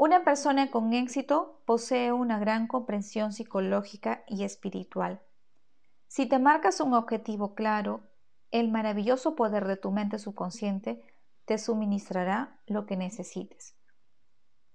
Una 0.00 0.22
persona 0.22 0.70
con 0.70 0.92
éxito 0.94 1.60
posee 1.64 2.12
una 2.12 2.38
gran 2.38 2.68
comprensión 2.68 3.32
psicológica 3.32 4.22
y 4.28 4.44
espiritual. 4.44 5.20
Si 6.06 6.26
te 6.26 6.38
marcas 6.38 6.80
un 6.80 6.94
objetivo 6.94 7.56
claro, 7.56 8.02
el 8.52 8.70
maravilloso 8.70 9.34
poder 9.34 9.66
de 9.66 9.76
tu 9.76 9.90
mente 9.90 10.20
subconsciente 10.20 11.02
te 11.46 11.58
suministrará 11.58 12.60
lo 12.68 12.86
que 12.86 12.96
necesites. 12.96 13.74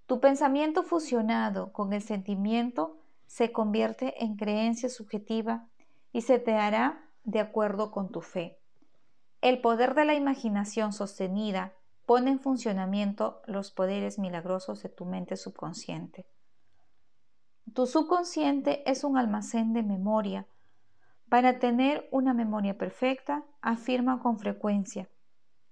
Tu 0.04 0.20
pensamiento 0.20 0.82
fusionado 0.82 1.72
con 1.72 1.94
el 1.94 2.02
sentimiento 2.02 2.98
se 3.26 3.50
convierte 3.50 4.22
en 4.22 4.36
creencia 4.36 4.90
subjetiva 4.90 5.68
y 6.12 6.20
se 6.20 6.38
te 6.38 6.52
hará 6.52 7.08
de 7.22 7.40
acuerdo 7.40 7.92
con 7.92 8.12
tu 8.12 8.20
fe. 8.20 8.58
El 9.40 9.62
poder 9.62 9.94
de 9.94 10.04
la 10.04 10.12
imaginación 10.12 10.92
sostenida 10.92 11.72
pone 12.06 12.30
en 12.30 12.40
funcionamiento 12.40 13.42
los 13.46 13.70
poderes 13.70 14.18
milagrosos 14.18 14.82
de 14.82 14.88
tu 14.88 15.06
mente 15.06 15.36
subconsciente. 15.36 16.26
Tu 17.72 17.86
subconsciente 17.86 18.88
es 18.90 19.04
un 19.04 19.16
almacén 19.16 19.72
de 19.72 19.82
memoria. 19.82 20.46
Para 21.28 21.58
tener 21.58 22.08
una 22.12 22.34
memoria 22.34 22.76
perfecta, 22.76 23.44
afirma 23.62 24.20
con 24.20 24.38
frecuencia, 24.38 25.08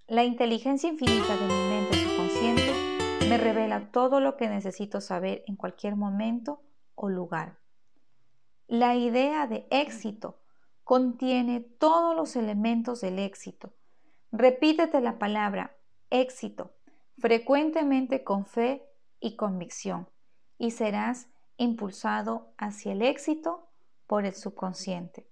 la 0.09 0.25
inteligencia 0.25 0.89
infinita 0.91 1.37
de 1.37 1.47
mi 1.47 1.69
mente 1.69 1.95
subconsciente 1.95 3.29
me 3.29 3.39
revela 3.39 3.91
todo 3.93 4.21
lo 4.21 4.37
que 4.37 4.49
necesito 4.49 5.01
saber 5.01 5.45
en 5.47 5.57
cualquier 5.57 5.97
momento 5.97 6.63
o 6.95 7.09
lugar. 7.09 7.59
La 8.67 8.97
idea 8.97 9.47
de 9.47 9.67
éxito 9.71 10.41
contiene 10.83 11.61
todos 11.61 12.17
los 12.17 12.37
elementos 12.37 13.01
del 13.01 13.19
éxito. 13.19 13.75
Repítete 14.33 15.01
la 15.01 15.19
palabra 15.19 15.77
éxito 16.13 16.75
frecuentemente 17.19 18.23
con 18.23 18.47
fe 18.47 18.85
y 19.19 19.37
convicción 19.37 20.09
y 20.59 20.71
serás 20.71 21.29
impulsado 21.57 22.53
hacia 22.59 22.93
el 22.93 23.03
éxito 23.03 23.69
por 24.07 24.25
el 24.25 24.35
subconsciente. 24.35 25.27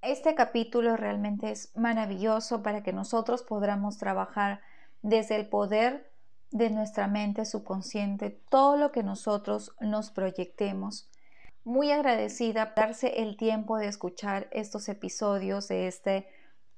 Este 0.00 0.34
capítulo 0.34 0.96
realmente 0.96 1.50
es 1.50 1.76
maravilloso 1.76 2.62
para 2.62 2.82
que 2.82 2.92
nosotros 2.92 3.42
podamos 3.42 3.98
trabajar 3.98 4.60
desde 5.02 5.36
el 5.36 5.48
poder 5.48 6.10
de 6.50 6.70
nuestra 6.70 7.06
mente 7.06 7.44
subconsciente, 7.44 8.30
todo 8.48 8.76
lo 8.76 8.92
que 8.92 9.02
nosotros 9.02 9.74
nos 9.80 10.10
proyectemos 10.10 11.10
muy 11.64 11.92
agradecida 11.92 12.74
por 12.74 12.84
darse 12.84 13.22
el 13.22 13.36
tiempo 13.36 13.76
de 13.76 13.88
escuchar 13.88 14.48
estos 14.50 14.88
episodios 14.88 15.68
de 15.68 15.86
este 15.86 16.28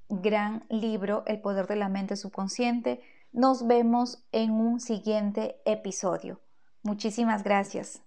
gran 0.09 0.65
libro, 0.69 1.23
El 1.25 1.41
poder 1.41 1.67
de 1.67 1.75
la 1.75 1.89
mente 1.89 2.15
subconsciente. 2.15 3.01
Nos 3.31 3.65
vemos 3.67 4.23
en 4.31 4.51
un 4.51 4.79
siguiente 4.79 5.61
episodio. 5.65 6.41
Muchísimas 6.83 7.43
gracias. 7.43 8.03